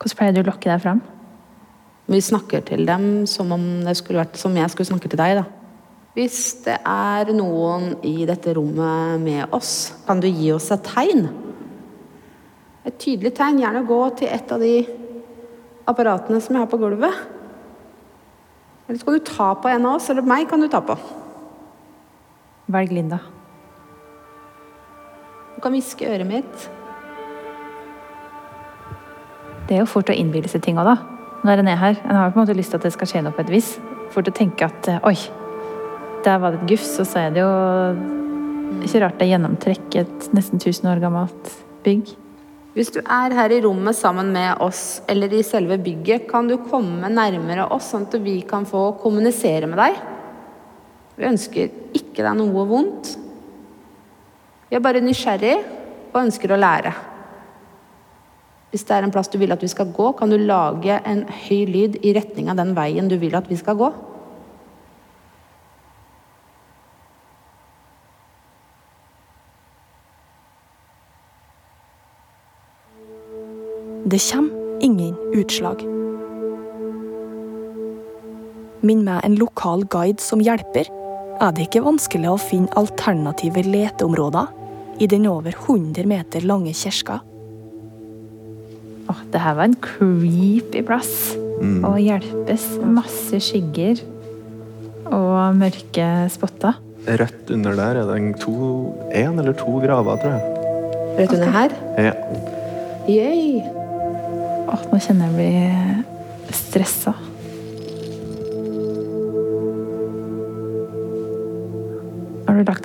Hvordan 0.00 0.18
pleier 0.18 0.34
du 0.36 0.40
å 0.40 0.46
lokke 0.48 0.70
deg 0.70 0.80
fram? 0.82 1.02
Vi 2.06 2.20
snakker 2.22 2.62
til 2.64 2.86
dem 2.88 3.26
som 3.28 3.52
om 3.54 3.64
det 3.84 3.96
skulle 3.98 4.22
vært 4.22 4.38
som 4.40 4.56
jeg 4.56 4.72
skulle 4.72 4.88
snakke 4.88 5.10
til 5.12 5.20
deg, 5.20 5.40
da. 5.40 5.44
Hvis 6.16 6.62
det 6.64 6.78
er 6.80 7.32
noen 7.36 7.98
i 8.06 8.24
dette 8.28 8.54
rommet 8.56 9.20
med 9.20 9.52
oss, 9.56 9.92
kan 10.06 10.22
du 10.22 10.28
gi 10.30 10.48
oss 10.54 10.70
et 10.72 10.86
tegn? 10.86 11.26
Et 12.88 12.96
tydelig 12.96 13.34
tegn. 13.36 13.60
Gjerne 13.60 13.84
gå 13.84 13.98
til 14.16 14.32
et 14.32 14.54
av 14.54 14.62
de 14.62 14.78
apparatene 15.90 16.40
som 16.40 16.56
jeg 16.56 16.62
har 16.62 16.70
på 16.72 16.80
gulvet. 16.80 17.20
Eller 18.86 19.00
så 19.00 19.08
kan 19.08 19.18
du 19.18 19.28
ta 19.28 19.50
på 19.60 19.68
en 19.68 19.90
av 19.90 19.98
oss, 19.98 20.08
eller 20.14 20.24
meg 20.24 20.48
kan 20.48 20.62
du 20.62 20.70
ta 20.72 20.80
på. 20.86 20.96
Velg 22.66 22.92
Linda. 22.92 23.20
Du 25.54 25.60
kan 25.62 25.72
hviske 25.72 26.08
øret 26.10 26.26
mitt. 26.26 26.64
Det 29.66 29.76
er 29.76 29.82
jo 29.82 29.90
fort 29.90 30.10
å 30.10 30.14
innbille 30.14 30.50
seg 30.50 30.64
ting 30.66 30.78
òg, 30.78 30.88
da. 30.90 30.96
Når 31.46 31.62
en 31.62 31.70
er 31.70 31.78
her. 31.80 32.00
En 32.04 32.18
har 32.18 32.32
på 32.34 32.40
en 32.40 32.44
måte 32.44 32.56
lyst 32.58 32.74
til 32.74 32.80
at 32.80 32.86
det 32.86 32.92
skal 32.94 33.10
skje 33.10 33.22
noe 33.24 33.34
på 33.34 33.44
et 33.44 33.52
vis. 33.54 33.76
Fort 34.14 34.28
å 34.30 34.34
tenke 34.34 34.66
at 34.66 34.90
eh, 34.90 35.02
oi, 35.06 35.16
der 36.26 36.42
var 36.42 36.54
det 36.54 36.64
et 36.64 36.70
gufs, 36.74 36.92
og 37.02 37.06
så 37.06 37.26
er 37.26 37.34
det 37.34 37.44
jo 37.44 37.50
ikke 38.82 39.02
rart 39.04 39.18
det 39.18 39.26
er 39.26 39.32
gjennomtrekk 39.36 39.98
et 40.02 40.28
nesten 40.34 40.58
1000 40.58 40.90
år 40.90 41.02
gammelt 41.02 41.52
bygg. 41.86 42.10
Hvis 42.76 42.90
du 42.92 42.98
er 43.00 43.32
her 43.32 43.54
i 43.54 43.62
rommet 43.64 43.96
sammen 43.96 44.34
med 44.34 44.58
oss, 44.60 45.00
eller 45.08 45.32
i 45.32 45.44
selve 45.46 45.78
bygget, 45.80 46.26
kan 46.28 46.50
du 46.50 46.58
komme 46.66 47.08
nærmere 47.08 47.70
oss, 47.72 47.92
sånn 47.94 48.04
at 48.10 48.18
vi 48.20 48.40
kan 48.48 48.66
få 48.68 48.90
kommunisere 49.00 49.70
med 49.70 49.80
deg. 49.80 50.02
Vi 51.16 51.24
ønsker 51.24 51.72
ikke 51.96 52.22
deg 52.22 52.36
noe 52.36 52.64
vondt. 52.68 53.14
Vi 54.68 54.76
er 54.76 54.82
bare 54.84 55.00
nysgjerrig 55.04 55.54
og 56.12 56.18
ønsker 56.24 56.52
å 56.52 56.60
lære. 56.60 56.92
Hvis 58.72 58.84
det 58.84 58.96
er 58.96 59.06
en 59.06 59.12
plass 59.14 59.30
du 59.32 59.38
vil 59.40 59.54
at 59.54 59.62
vi 59.62 59.70
skal 59.72 59.92
gå, 59.94 60.10
kan 60.18 60.28
du 60.28 60.36
lage 60.36 60.98
en 61.08 61.22
høy 61.46 61.64
lyd 61.70 62.00
i 62.04 62.12
retning 62.16 62.50
av 62.52 62.58
den 62.60 62.74
veien 62.76 63.08
du 63.08 63.16
vil 63.20 63.36
at 63.38 63.48
vi 63.48 63.56
skal 63.56 63.78
gå. 63.78 63.88
Det 74.06 74.20
kommer 74.22 74.84
ingen 74.84 75.16
utslag. 75.34 75.80
Minn 78.86 79.02
meg 79.08 79.24
en 79.24 79.34
lokal 79.40 79.82
guide 79.90 80.22
som 80.22 80.44
hjelper, 80.44 80.86
er 81.40 81.54
det 81.54 81.66
ikke 81.66 81.84
vanskelig 81.84 82.30
å 82.32 82.40
finne 82.40 82.72
alternative 82.78 83.64
leteområder 83.66 85.02
i 85.02 85.08
den 85.10 85.26
over 85.28 85.52
100 85.52 86.08
meter 86.08 86.44
lange 86.48 86.72
kirka. 86.76 87.20
Åh, 89.06 89.20
det 89.32 89.42
her 89.42 89.56
var 89.58 89.68
en 89.68 89.78
creepy 89.82 90.82
plass. 90.86 91.36
Mm. 91.60 91.84
Å 91.88 91.94
hjelpes. 92.00 92.66
Masse 92.84 93.40
skygger 93.44 94.02
og 95.06 95.56
mørke 95.60 96.08
spotter. 96.32 96.80
Rett 97.06 97.52
under 97.54 97.76
der 97.78 98.00
er 98.00 98.08
det 98.08 98.16
en, 98.18 99.38
eller 99.38 99.54
to 99.56 99.78
graver, 99.84 100.18
tror 100.22 100.34
jeg. 100.34 100.56
Rett 101.20 101.36
under 101.36 101.54
her? 101.54 101.76
Ja. 102.02 102.14
Yay. 103.06 103.62
Åh, 104.66 104.82
nå 104.90 104.98
kjenner 104.98 105.30
jeg 105.30 105.36
blir 105.38 106.56
stressa. 106.56 107.14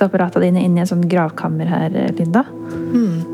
Apparatene 0.02 0.48
dine 0.48 0.64
inn 0.66 0.74
i 0.74 0.82
en 0.82 0.88
sånn 0.90 1.04
gravkammer 1.06 1.68
her, 1.70 1.94
Linda? 2.18 2.42
Mm. 2.92 3.32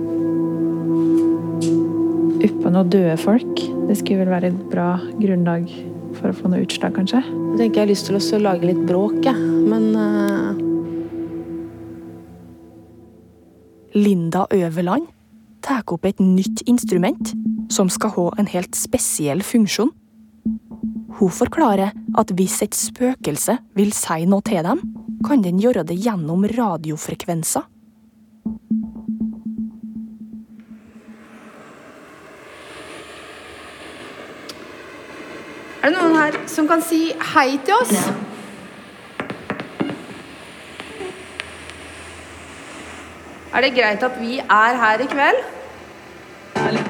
Oppå 2.68 2.72
noen 2.74 2.90
døde 2.92 3.14
folk. 3.22 3.60
Det 3.88 3.96
skulle 3.96 4.26
vel 4.26 4.32
være 4.34 4.50
et 4.50 4.58
bra 4.68 4.90
grunnlag 5.16 5.64
for 6.18 6.28
å 6.28 6.36
få 6.36 6.50
noe 6.52 6.60
utslag, 6.66 6.92
kanskje? 6.98 7.22
Jeg 7.24 7.56
tenker 7.62 7.80
jeg 7.80 7.86
har 7.86 7.92
lyst 7.92 8.10
til 8.10 8.18
å 8.18 8.42
lage 8.44 8.68
litt 8.68 8.82
bråk, 8.88 9.16
jeg. 9.24 9.38
Men 9.68 9.94
uh... 9.96 10.52
Linda 13.96 14.44
Øverland 14.52 15.08
tar 15.64 15.88
opp 15.88 16.04
et 16.04 16.20
nytt 16.20 16.60
instrument 16.68 17.32
som 17.72 17.88
skal 17.88 18.12
ha 18.18 18.28
en 18.38 18.52
helt 18.52 18.76
spesiell 18.76 19.40
funksjon. 19.40 19.94
Hun 21.18 21.32
forklarer 21.32 21.96
at 22.20 22.36
hvis 22.36 22.60
et 22.62 22.76
spøkelse 22.76 23.56
vil 23.78 23.96
si 23.96 24.28
noe 24.28 24.44
til 24.44 24.60
dem, 24.68 24.84
kan 25.26 25.42
den 25.42 25.58
gjøre 25.62 25.84
det 25.86 25.96
gjennom 25.98 26.46
radiofrekvenser. 26.52 27.66
Er 35.78 35.92
det 35.92 35.98
noen 35.98 36.16
her 36.18 36.40
som 36.50 36.66
kan 36.68 36.82
si 36.84 37.12
hei 37.32 37.52
til 37.64 37.76
oss? 37.78 37.94
Er 43.54 43.64
det 43.64 43.74
greit 43.78 44.04
at 44.04 44.18
vi 44.20 44.38
er 44.42 44.78
her 44.82 45.02
i 45.02 45.08
kveld? 45.08 45.42
Eller 46.66 46.87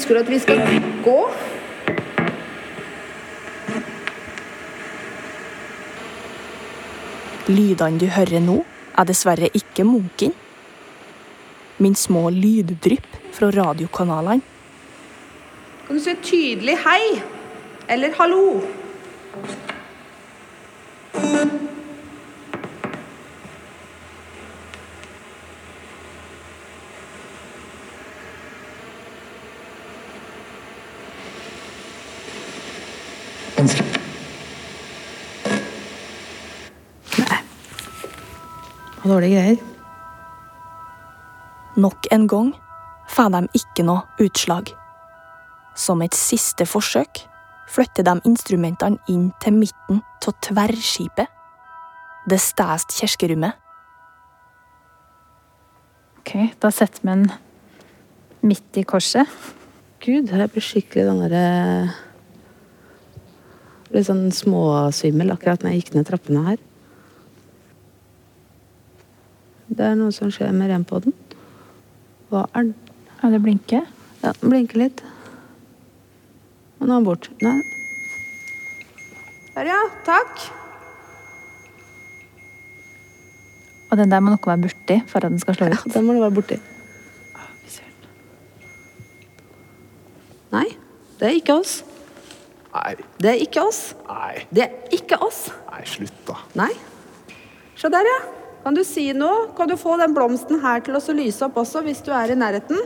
ønsker 0.00 0.16
du 0.16 0.20
at 0.22 0.30
vi 0.32 0.38
skal 0.40 0.60
gå? 1.04 1.16
Lydene 7.50 8.00
du 8.00 8.06
hører 8.08 8.40
nå, 8.40 8.62
er 8.96 9.08
dessverre 9.10 9.50
ikke 9.52 9.84
munken, 9.84 10.32
men 11.84 11.98
små 11.98 12.30
lyddrypp 12.32 13.18
fra 13.36 13.50
radiokanalene. 13.52 14.40
Kan 15.84 15.98
du 15.98 16.00
si 16.00 16.16
tydelig 16.24 16.78
hei? 16.86 17.02
Eller 17.90 18.16
hallo? 18.16 18.62
Dårlige 39.10 39.40
greier. 39.40 39.62
Nok 41.80 42.06
en 42.14 42.26
gang 42.30 42.50
får 43.10 43.32
de 43.34 43.40
ikke 43.58 43.82
noe 43.86 44.04
utslag. 44.22 44.70
Som 45.74 46.04
et 46.04 46.14
siste 46.14 46.66
forsøk 46.68 47.24
flytter 47.70 48.06
de 48.06 48.14
instrumentene 48.28 49.00
inn 49.10 49.30
til 49.42 49.56
midten 49.56 50.02
av 50.26 50.36
tverrskipet. 50.46 51.26
Det 52.30 52.38
stæste 52.38 53.00
kirkerommet. 53.00 53.56
Ok, 56.20 56.34
da 56.62 56.70
setter 56.70 57.02
vi 57.02 57.10
den 57.10 57.26
midt 58.46 58.78
i 58.78 58.86
korset. 58.86 59.26
Gud, 60.04 60.30
jeg 60.30 60.52
blir 60.52 60.64
skikkelig 60.64 61.08
den 61.08 61.22
derre 61.26 61.44
Litt 63.90 64.06
sånn 64.06 64.28
småsvimmel 64.30 65.32
akkurat 65.34 65.64
når 65.64 65.72
jeg 65.72 65.80
gikk 65.80 65.96
ned 65.96 66.06
trappene 66.06 66.44
her. 66.46 66.60
Det 69.80 69.86
er 69.88 69.94
noe 69.96 70.12
som 70.12 70.28
skjer 70.28 70.50
med 70.52 70.68
rempoden. 70.68 71.14
Hva 72.28 72.42
er 72.52 72.66
den? 72.66 72.96
Er 73.24 73.30
det 73.32 73.38
blinke? 73.40 73.78
Ja, 74.20 74.32
den 74.36 74.50
blinker 74.52 74.76
litt. 74.76 74.98
Og 76.76 76.82
nå 76.84 76.90
er 76.92 76.98
den 76.98 77.06
bort. 77.06 77.28
Nei. 77.40 77.54
Der, 79.54 79.70
ja. 79.70 79.78
Takk. 80.04 80.42
Og 83.88 83.96
den 83.96 84.12
der 84.12 84.20
må 84.20 84.34
noe 84.34 84.50
være 84.50 84.66
borti 84.66 84.98
for 85.08 85.24
at 85.24 85.32
den 85.32 85.40
skal 85.40 85.56
slå 85.56 85.70
ut. 85.70 85.78
Ja, 85.78 85.94
den 85.94 86.04
må 86.04 86.18
du 86.18 86.20
være 86.26 86.36
borti. 86.36 86.58
Nei, 90.50 90.66
det 91.22 91.30
er 91.30 91.38
ikke 91.38 91.56
oss. 91.62 91.78
Nei. 92.74 92.92
Det 93.16 93.32
er 93.32 93.40
ikke 93.46 93.64
oss. 93.64 93.80
Nei. 94.10 94.44
Det 94.52 94.66
er 94.66 94.92
ikke 94.98 95.22
oss. 95.24 95.40
Nei, 95.70 95.80
slutt, 95.88 96.20
da. 96.28 96.36
Nei. 96.60 96.68
Se 97.80 97.88
der, 97.88 98.12
ja. 98.12 98.20
Kan 98.64 98.76
du 98.76 98.82
si 98.84 99.06
noe? 99.16 99.48
Kan 99.56 99.70
du 99.70 99.76
få 99.80 99.96
den 100.00 100.14
blomsten 100.16 100.60
her 100.62 100.82
til 100.84 100.98
å 100.98 101.02
lyse 101.16 101.44
opp 101.46 101.58
også, 101.62 101.82
hvis 101.86 102.02
du 102.04 102.10
er 102.14 102.32
i 102.32 102.38
nærheten? 102.38 102.80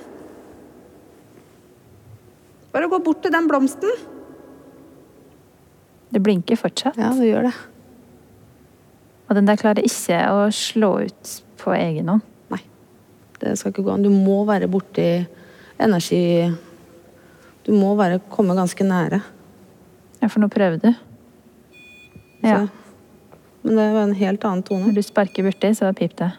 Bare 2.74 2.90
gå 2.90 2.98
bort 3.06 3.22
til 3.22 3.34
den 3.34 3.48
blomsten. 3.50 3.90
Det 6.14 6.22
blinker 6.22 6.58
fortsatt. 6.58 6.98
Ja, 6.98 7.10
det 7.14 7.30
gjør 7.30 7.48
det. 7.48 7.56
Og 9.24 9.38
den 9.38 9.48
der 9.48 9.58
klarer 9.58 9.87
ikke 9.87 10.20
å 10.30 10.46
slå 10.54 10.94
ut 11.08 11.34
på 11.58 11.74
egen 11.74 12.12
hånd. 12.12 12.30
Det 13.44 13.58
skal 13.58 13.74
ikke 13.74 13.84
gå 13.84 13.92
an. 13.92 14.04
Du 14.04 14.12
må 14.12 14.44
være 14.48 14.70
borti 14.70 15.08
energi 15.82 16.20
Du 17.64 17.72
må 17.72 17.94
være, 17.96 18.20
komme 18.28 18.54
ganske 18.56 18.84
nære. 18.84 19.22
Ja, 20.20 20.28
for 20.28 20.42
nå 20.42 20.50
prøver 20.52 20.76
du. 20.82 20.90
Ja. 22.44 22.66
Men 23.64 23.77
det 23.81 23.85
var 23.94 24.03
en 24.03 24.18
helt 24.18 24.44
annen 24.44 24.62
tone. 24.62 24.90
Når 24.90 24.98
du 24.98 25.03
sparker 25.03 25.46
borti, 25.46 25.70
så 25.72 25.88
pip 25.96 26.12
det. 26.20 26.31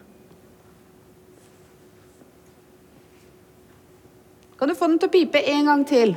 Kan 4.60 4.70
du 4.70 4.76
få 4.78 4.88
den 4.92 5.00
til 5.02 5.10
å 5.10 5.14
pipe 5.16 5.42
en 5.52 5.72
gang 5.72 5.84
til? 5.90 6.14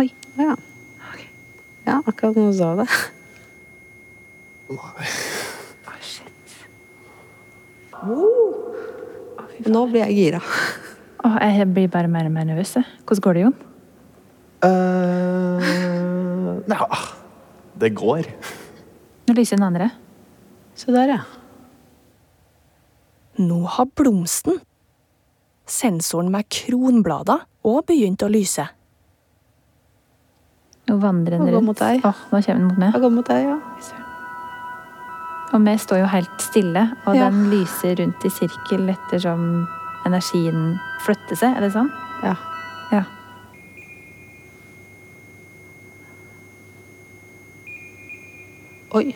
Oi. 0.00 0.08
Ja. 0.40 0.56
Ja, 1.84 2.00
akkurat 2.06 2.36
nå 2.38 2.50
sa 2.56 2.72
det. 2.80 2.88
Oh. 8.00 8.30
Nå 9.68 9.86
blir 9.90 10.06
jeg 10.06 10.16
gira. 10.16 10.40
Oh, 11.20 11.36
jeg 11.36 11.68
blir 11.74 11.90
bare 11.92 12.08
mer 12.08 12.30
og 12.30 12.32
mer 12.32 12.48
nervøs. 12.48 12.78
Hvordan 13.04 13.24
går 13.26 13.36
det, 13.36 13.42
Jon? 13.44 13.58
Uh, 14.64 15.79
ja, 16.68 16.86
det 17.80 17.92
går. 17.96 18.26
Nå 19.28 19.34
lyser 19.36 19.56
den 19.56 19.66
andre. 19.68 19.90
Se 20.74 20.92
der, 20.92 21.08
ja. 21.08 21.20
Nå 23.40 23.62
har 23.76 23.86
blomsten, 23.96 24.58
sensoren 25.70 26.30
med 26.34 26.48
kronblader, 26.52 27.44
òg 27.64 27.84
begynt 27.88 28.22
å 28.26 28.28
lyse. 28.32 28.66
Nå 30.90 30.96
vandrer 30.98 31.38
den 31.38 31.48
rundt. 31.54 31.66
mot 31.70 31.78
deg. 31.78 32.00
Åh, 32.04 32.22
nå 32.32 32.40
kommer 32.42 32.58
den 32.58 32.66
mot 32.68 32.78
meg. 32.82 32.92
Jeg 32.96 33.02
går 33.04 33.12
mot 33.14 33.26
deg, 33.30 33.44
ja. 33.46 33.58
Og 35.52 35.64
vi 35.66 35.74
står 35.82 35.98
jo 36.02 36.06
helt 36.06 36.42
stille, 36.42 36.82
og 37.06 37.14
Ja. 37.16 37.28
den 37.30 37.50
lyser 37.50 37.96
rundt 37.98 38.24
i 38.24 38.30
sirkel 38.30 38.88
ettersom 38.90 39.66
energien 40.06 40.78
flytter 41.04 41.36
seg. 41.36 41.56
Er 41.56 41.60
det 41.60 41.72
sånn? 41.72 41.90
Ja. 42.22 42.34
Oi. 48.90 49.14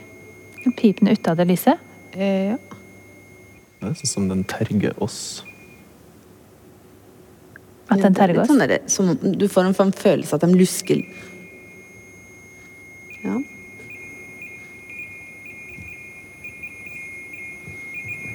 Pipen 0.76 1.08
ute 1.10 1.34
det 1.34 1.48
lyset? 1.50 1.90
ja. 2.14 2.58
Det 3.80 3.90
er 3.90 3.96
sånn 3.98 4.08
som 4.08 4.28
den 4.30 4.44
terger 4.48 4.94
oss. 5.02 5.44
At 7.92 8.00
den 8.00 8.14
terger 8.16 8.38
Litt 8.38 8.44
oss? 8.44 8.52
Sånn 8.52 8.62
der, 8.62 8.78
som, 8.88 9.10
du 9.20 9.44
får 9.50 9.68
en 9.68 9.92
følelse 9.92 10.38
at 10.38 10.46
de 10.46 10.54
lusker 10.56 11.02
Ja. 13.24 13.36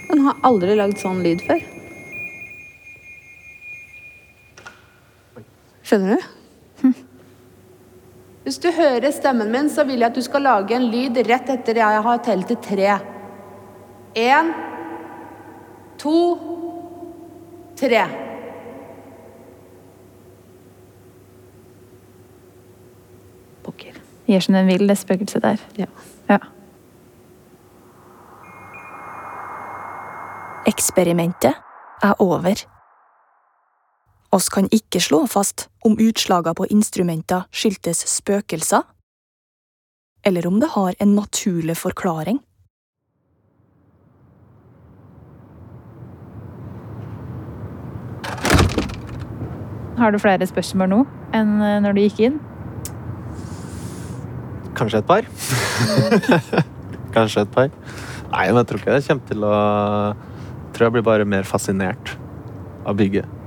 Den 0.10 0.21
har 0.25 0.39
aldri 0.45 0.75
lagd 0.78 1.02
sånn 1.02 1.21
lyd 1.25 1.41
før. 1.45 1.62
Skjønner 5.86 6.17
du? 6.17 6.38
Hvis 8.60 8.76
du 8.76 8.82
hører 8.82 9.12
stemmen 9.15 9.48
min, 9.54 9.69
så 9.72 9.86
vil 9.88 10.02
jeg 10.02 10.12
at 10.12 10.15
du 10.17 10.19
skal 10.19 10.43
lage 10.43 10.76
en 10.76 10.89
lyd 10.91 11.15
rett 11.24 11.48
etter 11.48 11.78
jeg 11.80 12.00
har 12.04 12.17
telt 12.26 12.50
til 12.50 12.58
tre. 12.60 12.98
Én, 14.19 14.50
to, 16.02 16.15
tre. 17.80 18.02
Gjør 24.28 24.43
som 24.43 24.58
den 24.60 24.67
vil, 24.67 24.84
det 24.91 24.98
spøkelset 25.00 25.41
der. 25.41 25.63
Ja. 25.80 25.88
ja. 26.28 26.38
Eksperimentet 30.67 31.56
er 32.04 32.13
over. 32.19 32.79
Oss 34.30 34.50
kan 34.54 34.68
ikke 34.70 35.02
slå 35.02 35.24
fast 35.26 35.68
om 35.86 35.96
utslagene 35.98 36.54
på 36.54 36.68
instrumenter 36.70 37.48
skyldtes 37.50 38.04
spøkelser, 38.12 38.84
eller 40.22 40.46
om 40.46 40.60
det 40.62 40.70
har 40.76 40.94
en 41.00 41.15
naturlig 41.18 41.78
forklaring. 41.80 42.38
Har 50.00 50.13
du 50.13 50.20
flere 50.22 50.46
spørsmål 50.48 50.92
nå 50.94 51.00
enn 51.36 51.58
eh, 51.65 51.80
når 51.84 51.98
du 51.98 52.02
gikk 52.06 52.22
inn? 52.30 52.38
Kanskje 54.78 55.02
et 55.02 55.10
par. 55.10 55.26
Kanskje 57.18 57.44
et 57.44 57.52
par. 57.52 57.74
Nei, 58.30 58.46
men 58.46 58.62
jeg 58.62 58.70
tror 58.70 58.80
ikke 58.80 58.96
jeg 58.96 59.08
kommer 59.10 59.34
til 59.34 59.44
å 59.50 59.58
Jeg 59.58 60.78
tror 60.78 60.86
jeg 60.86 60.96
blir 60.96 61.08
bare 61.10 61.28
mer 61.28 61.50
fascinert 61.50 62.13
av 62.88 62.96
bygget. 62.96 63.38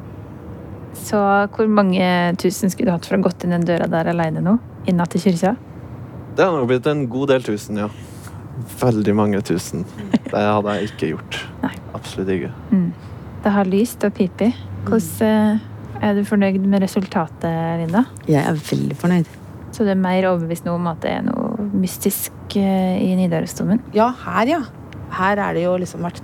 Så 1.03 1.19
hvor 1.57 1.69
mange 1.71 2.07
tusen 2.39 2.71
skulle 2.71 2.93
du 2.93 2.95
hatt 2.95 3.07
for 3.09 3.19
å 3.19 3.25
gått 3.27 3.45
inn 3.45 3.55
den 3.55 3.67
døra 3.67 3.89
der 3.91 4.13
alene 4.13 4.43
nå? 4.45 4.57
Inna 4.91 5.07
til 5.11 5.25
kyrkja? 5.27 5.57
Det 6.37 6.47
har 6.47 6.55
nok 6.55 6.71
blitt 6.71 6.87
en 6.89 7.05
god 7.13 7.35
del 7.35 7.45
tusen, 7.45 7.81
ja. 7.83 7.89
Veldig 8.81 9.15
mange 9.17 9.41
tusen. 9.45 9.85
Det 10.13 10.39
hadde 10.39 10.77
jeg 10.77 10.93
ikke 10.93 11.11
gjort. 11.15 11.41
Absolutt 11.97 12.31
ikke. 12.37 12.53
Mm. 12.71 12.89
Det 13.43 13.53
har 13.57 13.69
lyst 13.69 14.07
og 14.07 14.15
pipi. 14.17 14.53
Hvordan 14.87 15.59
eh, 15.59 15.69
er 16.03 16.17
du 16.17 16.25
fornøyd 16.27 16.63
med 16.63 16.85
resultatet, 16.85 17.83
Linda? 17.83 18.05
Jeg 18.31 18.41
er 18.43 18.63
veldig 18.71 18.99
fornøyd. 18.99 19.29
Så 19.73 19.87
du 19.87 19.93
er 19.93 19.99
mer 19.99 20.29
overbevist 20.31 20.67
nå 20.69 20.77
om 20.77 20.89
at 20.91 21.01
det 21.05 21.17
er 21.17 21.27
noe 21.27 21.67
mystisk 21.73 22.57
eh, 22.61 22.97
i 23.03 23.13
Nidarosdomen? 23.19 23.83
Ja, 23.97 24.11
her, 24.25 24.55
ja. 24.55 24.63
Her 25.13 25.41
er 25.49 25.57
det 25.57 25.67
jo 25.67 25.77
liksom 25.81 26.05
vært 26.07 26.23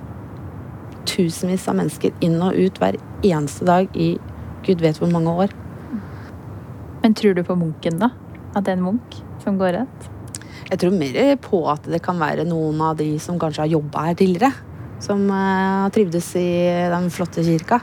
tusenvis 1.08 1.66
av 1.70 1.78
mennesker 1.80 2.14
inn 2.24 2.36
og 2.44 2.56
ut 2.56 2.78
hver 2.80 2.98
eneste 3.24 3.66
dag 3.68 3.88
i 3.96 4.12
gud 4.66 4.82
vet 4.84 4.98
hvor 5.00 5.10
mange 5.12 5.34
år. 5.44 5.54
Men 7.02 7.14
tror 7.14 7.34
du 7.34 7.44
på 7.46 7.56
munken, 7.58 7.98
da? 8.00 8.10
At 8.54 8.64
det 8.66 8.74
er 8.74 8.78
en 8.80 8.86
munk 8.88 9.18
som 9.44 9.58
går 9.60 9.76
rett? 9.80 10.08
Jeg 10.68 10.80
tror 10.82 10.96
mer 11.00 11.36
på 11.40 11.62
at 11.72 11.86
det 11.88 12.02
kan 12.04 12.18
være 12.20 12.44
noen 12.48 12.80
av 12.84 12.98
de 12.98 13.14
som 13.22 13.38
kanskje 13.40 13.64
har 13.64 13.72
jobba 13.72 14.08
her 14.10 14.18
tidligere. 14.18 14.50
Som 15.00 15.28
eh, 15.30 15.84
har 15.84 15.94
trivdes 15.94 16.28
i 16.36 16.48
den 16.92 17.08
flotte 17.14 17.44
kirka. 17.46 17.80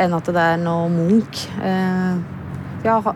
Enn 0.00 0.16
at 0.16 0.30
det 0.32 0.42
er 0.42 0.58
noe 0.62 0.88
Munch. 0.90 1.44
Eh, 1.60 2.22
jeg, 2.82 3.14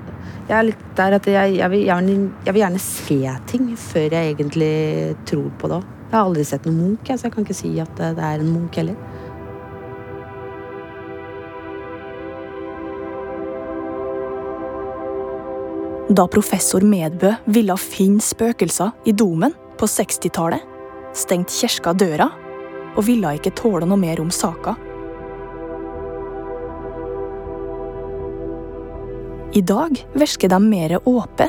er 0.53 0.68
litt 0.68 0.87
der 0.99 1.16
at 1.16 1.27
jeg, 1.27 1.57
jeg, 1.57 1.73
vil 1.73 1.87
gjerne, 1.88 2.16
jeg 2.44 2.55
vil 2.55 2.62
gjerne 2.66 2.85
se 2.85 3.18
ting 3.51 3.70
før 3.81 4.18
jeg 4.18 4.35
egentlig 4.35 4.75
tror 5.27 5.51
på 5.59 5.73
det 5.73 5.81
òg. 5.81 5.90
Jeg 6.05 6.18
har 6.20 6.29
aldri 6.29 6.44
sett 6.47 6.66
noen 6.68 6.83
Munch, 6.83 7.09
så 7.11 7.27
jeg 7.27 7.35
kan 7.35 7.47
ikke 7.47 7.59
si 7.59 7.73
at 7.83 7.97
det 7.99 8.12
det 8.20 8.29
er 8.29 8.44
en 8.44 8.53
Munch 8.53 8.79
heller. 8.79 8.99
Da 16.05 16.27
professor 16.29 16.85
Medbø 16.85 17.31
ville 17.49 17.75
finne 17.81 18.21
spøkelser 18.21 18.90
i 19.09 19.12
domen 19.17 19.55
på 19.81 19.87
60-tallet, 19.88 20.61
stengte 21.17 21.55
kirka 21.57 21.95
døra 21.97 22.27
og 22.93 23.07
ville 23.07 23.31
ikke 23.38 23.55
tåle 23.57 23.88
noe 23.88 23.97
mer 24.03 24.21
om 24.21 24.29
saka. 24.29 24.75
I 29.57 29.62
dag 29.64 29.97
virker 30.12 30.53
de 30.53 30.61
mer 30.61 30.99
åpne 31.09 31.49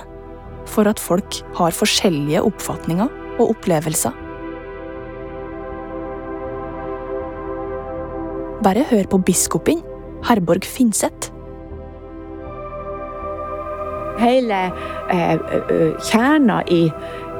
for 0.71 0.87
at 0.87 1.03
folk 1.03 1.41
har 1.59 1.75
forskjellige 1.75 2.47
oppfatninger 2.47 3.11
og 3.35 3.51
opplevelser. 3.57 4.15
Bare 8.63 8.87
hør 8.87 9.11
på 9.11 9.19
biskopen, 9.27 9.83
Herborg 10.25 10.63
Finseth. 10.63 11.34
Hele 14.19 14.61
eh, 15.11 15.33
eh, 15.33 15.91
kjerna 16.09 16.61
i, 16.71 16.83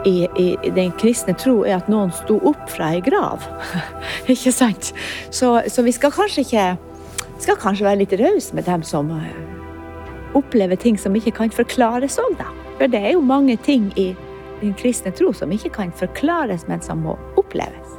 i, 0.05 0.15
i 0.37 0.71
den 0.75 0.91
kristne 0.99 1.35
tro 1.39 1.61
er 1.63 1.79
at 1.79 1.91
noen 1.91 2.11
sto 2.13 2.39
opp 2.43 2.67
fra 2.73 2.93
ei 2.95 3.03
grav. 3.05 3.45
ikke 4.33 4.53
sant? 4.53 4.91
Så, 5.29 5.57
så 5.71 5.85
vi 5.85 5.95
skal 5.95 6.13
kanskje 6.15 6.45
ikke 6.45 6.67
skal 7.43 7.57
kanskje 7.59 7.85
være 7.85 8.01
litt 8.03 8.13
rause 8.19 8.55
med 8.55 8.67
dem 8.67 8.83
som 8.85 9.11
eh, 9.11 9.33
opplever 10.37 10.79
ting 10.79 10.99
som 10.99 11.15
ikke 11.15 11.35
kan 11.35 11.51
forklares 11.51 12.19
òg, 12.21 12.37
da. 12.39 12.47
For 12.77 12.91
det 12.91 13.01
er 13.01 13.15
jo 13.15 13.23
mange 13.23 13.57
ting 13.63 13.91
i 13.99 14.13
den 14.61 14.73
kristne 14.79 15.11
tro 15.15 15.33
som 15.35 15.51
ikke 15.51 15.73
kan 15.75 15.91
forklares, 15.95 16.67
men 16.67 16.81
som 16.83 17.03
må 17.05 17.17
oppleves. 17.39 17.95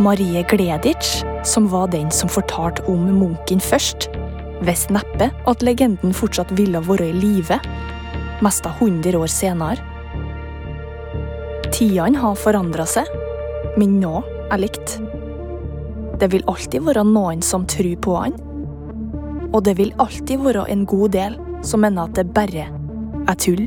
Marie 0.00 0.44
Gleditsch, 0.48 1.26
som 1.44 1.68
var 1.68 1.88
den 1.88 2.10
som 2.10 2.28
fortalte 2.28 2.84
om 2.90 3.06
munken 3.18 3.60
først, 3.60 4.08
visste 4.64 4.94
neppe 4.94 5.30
at 5.48 5.64
legenden 5.64 6.12
fortsatt 6.16 6.52
ville 6.58 6.80
være 6.84 7.10
i 7.10 7.16
live, 7.16 7.60
av 8.40 8.72
100 8.80 9.18
år 9.20 9.28
senere. 9.28 9.82
Tidene 11.70 12.20
har 12.20 12.38
forandra 12.40 12.86
seg, 12.88 13.08
men 13.76 13.98
nå 14.00 14.22
er 14.50 14.62
likt. 14.62 14.96
Det 16.20 16.30
vil 16.32 16.44
alltid 16.48 16.84
være 16.84 17.04
noen 17.08 17.44
som 17.44 17.66
tror 17.68 17.96
på 18.04 18.16
han, 18.16 18.36
og 19.52 19.62
det 19.66 19.76
vil 19.78 19.92
alltid 20.00 20.40
være 20.40 20.66
en 20.72 20.86
god 20.88 21.14
del 21.16 21.36
som 21.66 21.84
mener 21.84 22.08
at 22.08 22.16
det 22.16 22.32
bare 22.36 22.66
er 23.28 23.38
tull. 23.40 23.66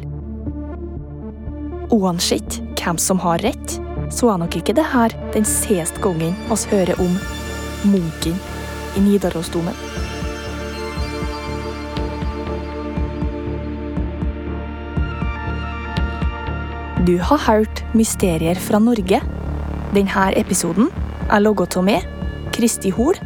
Uansett 1.94 2.62
hvem 2.80 2.98
som 2.98 3.22
har 3.22 3.42
rett, 3.46 3.78
så 4.14 4.34
er 4.34 4.42
nok 4.42 4.58
ikke 4.58 4.76
det 4.78 4.86
her 4.94 5.14
den 5.34 5.46
siste 5.48 6.02
gangen 6.02 6.36
oss 6.54 6.66
hører 6.72 7.00
om 7.02 7.18
munken 7.86 8.40
i 8.96 9.02
Nidarosdomen. 9.04 9.76
Du 17.04 17.18
har 17.20 17.38
hørt 17.38 17.84
Mysterier 17.94 18.56
fra 18.56 18.80
Norge. 18.80 19.20
Denne 19.94 20.28
episoden 20.40 20.88
er 21.28 21.42
laget 21.44 21.76
av 21.76 21.84
meg, 21.84 22.06
Kristi 22.56 22.94
Hol, 22.96 23.18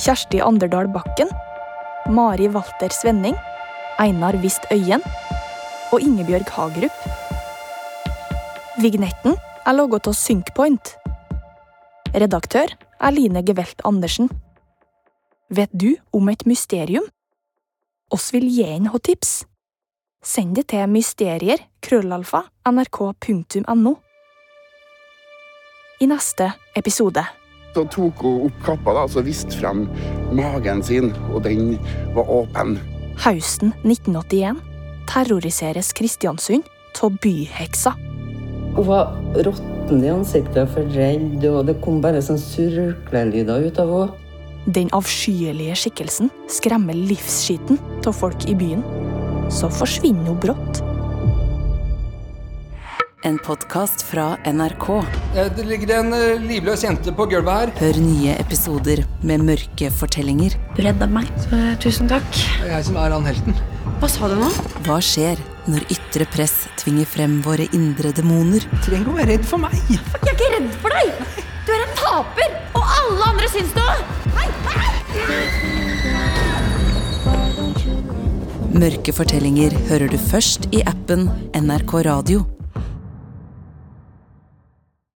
Kjersti 0.00 0.40
Anderdal 0.40 0.88
Bakken, 0.94 1.28
Mari 2.08 2.48
Walter 2.48 2.88
Svenning, 2.94 3.36
Einar 4.00 4.38
Wist 4.40 4.64
Øyen 4.72 5.04
og 5.92 6.00
Ingebjørg 6.00 6.48
Hagerup. 6.56 7.04
Vignetten 8.80 9.36
er 9.36 9.76
laget 9.76 10.08
av 10.08 10.16
Synkpoint. 10.16 10.94
Redaktør 12.16 12.72
er 13.02 13.14
Line 13.14 13.42
Gevelt 13.46 13.82
Andersen. 13.84 14.30
Vet 15.50 15.72
du 15.72 15.96
om 16.12 16.28
et 16.32 16.46
mysterium? 16.46 17.04
Oss 18.12 18.30
vil 18.32 18.46
gi 18.48 18.64
en 18.68 18.88
ha 18.92 18.98
tips. 18.98 19.42
Send 20.22 20.54
det 20.56 20.68
til 20.70 20.86
mysterier 20.88 21.64
krøllalfa 21.82 22.44
nrk.no. 22.68 23.94
I 26.02 26.08
neste 26.10 26.48
episode 26.76 27.24
Så 27.74 27.84
tok 27.90 28.22
hun 28.22 28.48
opp 28.48 28.62
kappa 28.66 28.94
da, 28.96 29.04
og 29.06 29.26
viste 29.26 29.56
frem 29.56 29.86
magen 30.36 30.82
sin, 30.84 31.12
og 31.32 31.42
den 31.46 31.78
var 32.16 32.28
åpen. 32.28 32.76
Høsten 33.22 33.72
1981 33.82 34.60
terroriseres 35.08 35.92
Kristiansund 35.96 36.68
av 37.02 37.16
byheksa. 37.24 37.94
Hun 38.76 38.86
var 38.86 39.14
råtten 39.34 39.71
i 39.90 40.08
ansiktet, 40.12 40.70
for 40.70 40.86
redd, 40.94 41.42
og 41.50 41.66
det 41.66 41.80
kom 41.82 42.00
bare 42.04 42.22
sånn 42.22 42.40
surklelyder 42.40 43.66
ut 43.66 43.80
av 43.82 43.90
henne. 43.92 44.18
Den 44.70 44.92
avskyelige 44.94 45.74
skikkelsen 45.74 46.30
skremmer 46.46 46.94
livsskiten 46.94 47.80
av 48.06 48.14
folk 48.14 48.46
i 48.46 48.54
byen. 48.54 48.84
Så 49.50 49.66
forsvinner 49.74 50.30
hun 50.30 50.38
brått. 50.44 50.82
En 53.26 53.38
podkast 53.42 54.02
fra 54.06 54.36
NRK. 54.46 54.86
Det 55.34 55.66
ligger 55.66 55.92
en 56.00 56.14
eh, 56.16 56.42
livløs 56.42 56.82
jente 56.82 57.14
på 57.14 57.26
gulvet 57.30 57.54
her. 57.54 57.74
Hør 57.78 58.00
nye 58.02 58.34
episoder 58.42 59.04
med 59.22 59.44
mørke 59.46 59.90
fortellinger. 59.94 60.56
Du 60.74 60.82
redda 60.86 61.10
meg. 61.10 61.30
tusen 61.82 62.10
takk. 62.10 62.26
Det 62.32 62.70
er 62.70 62.76
jeg 62.78 62.90
som 62.90 62.98
er 63.02 63.14
han 63.14 63.26
helten. 63.30 63.58
Hva 63.98 64.10
sa 64.10 64.30
du 64.30 64.38
nå? 64.38 64.50
Hva 64.86 64.98
skjer 65.02 65.42
når 65.70 65.84
ytre 65.94 66.26
press 66.32 66.66
tvinger 66.80 67.06
frem 67.06 67.38
våre 67.44 67.68
indre 67.76 68.10
demoner? 68.16 68.64
Du 68.70 68.78
trenger 68.82 69.04
ikke 69.04 69.12
å 69.12 69.18
være 69.20 69.30
redd 69.34 69.46
for 69.46 69.62
meg. 69.62 69.76
Jeg 69.92 70.00
er 70.00 70.32
ikke 70.34 70.50
redd 70.56 70.70
for 70.82 70.96
deg! 70.96 71.06
Du 71.62 71.70
er 71.74 71.84
en 71.84 71.94
taper! 71.98 72.56
Og 72.78 72.96
alle 72.98 73.28
andre 73.30 73.50
syns 73.52 73.72
det 73.76 73.86
hei! 74.38 74.48
Mørke 78.72 79.12
fortellinger 79.14 79.74
hører 79.90 80.08
du 80.10 80.16
først 80.18 80.66
i 80.74 80.80
appen 80.88 81.28
NRK 81.54 81.92
Radio. 82.08 82.46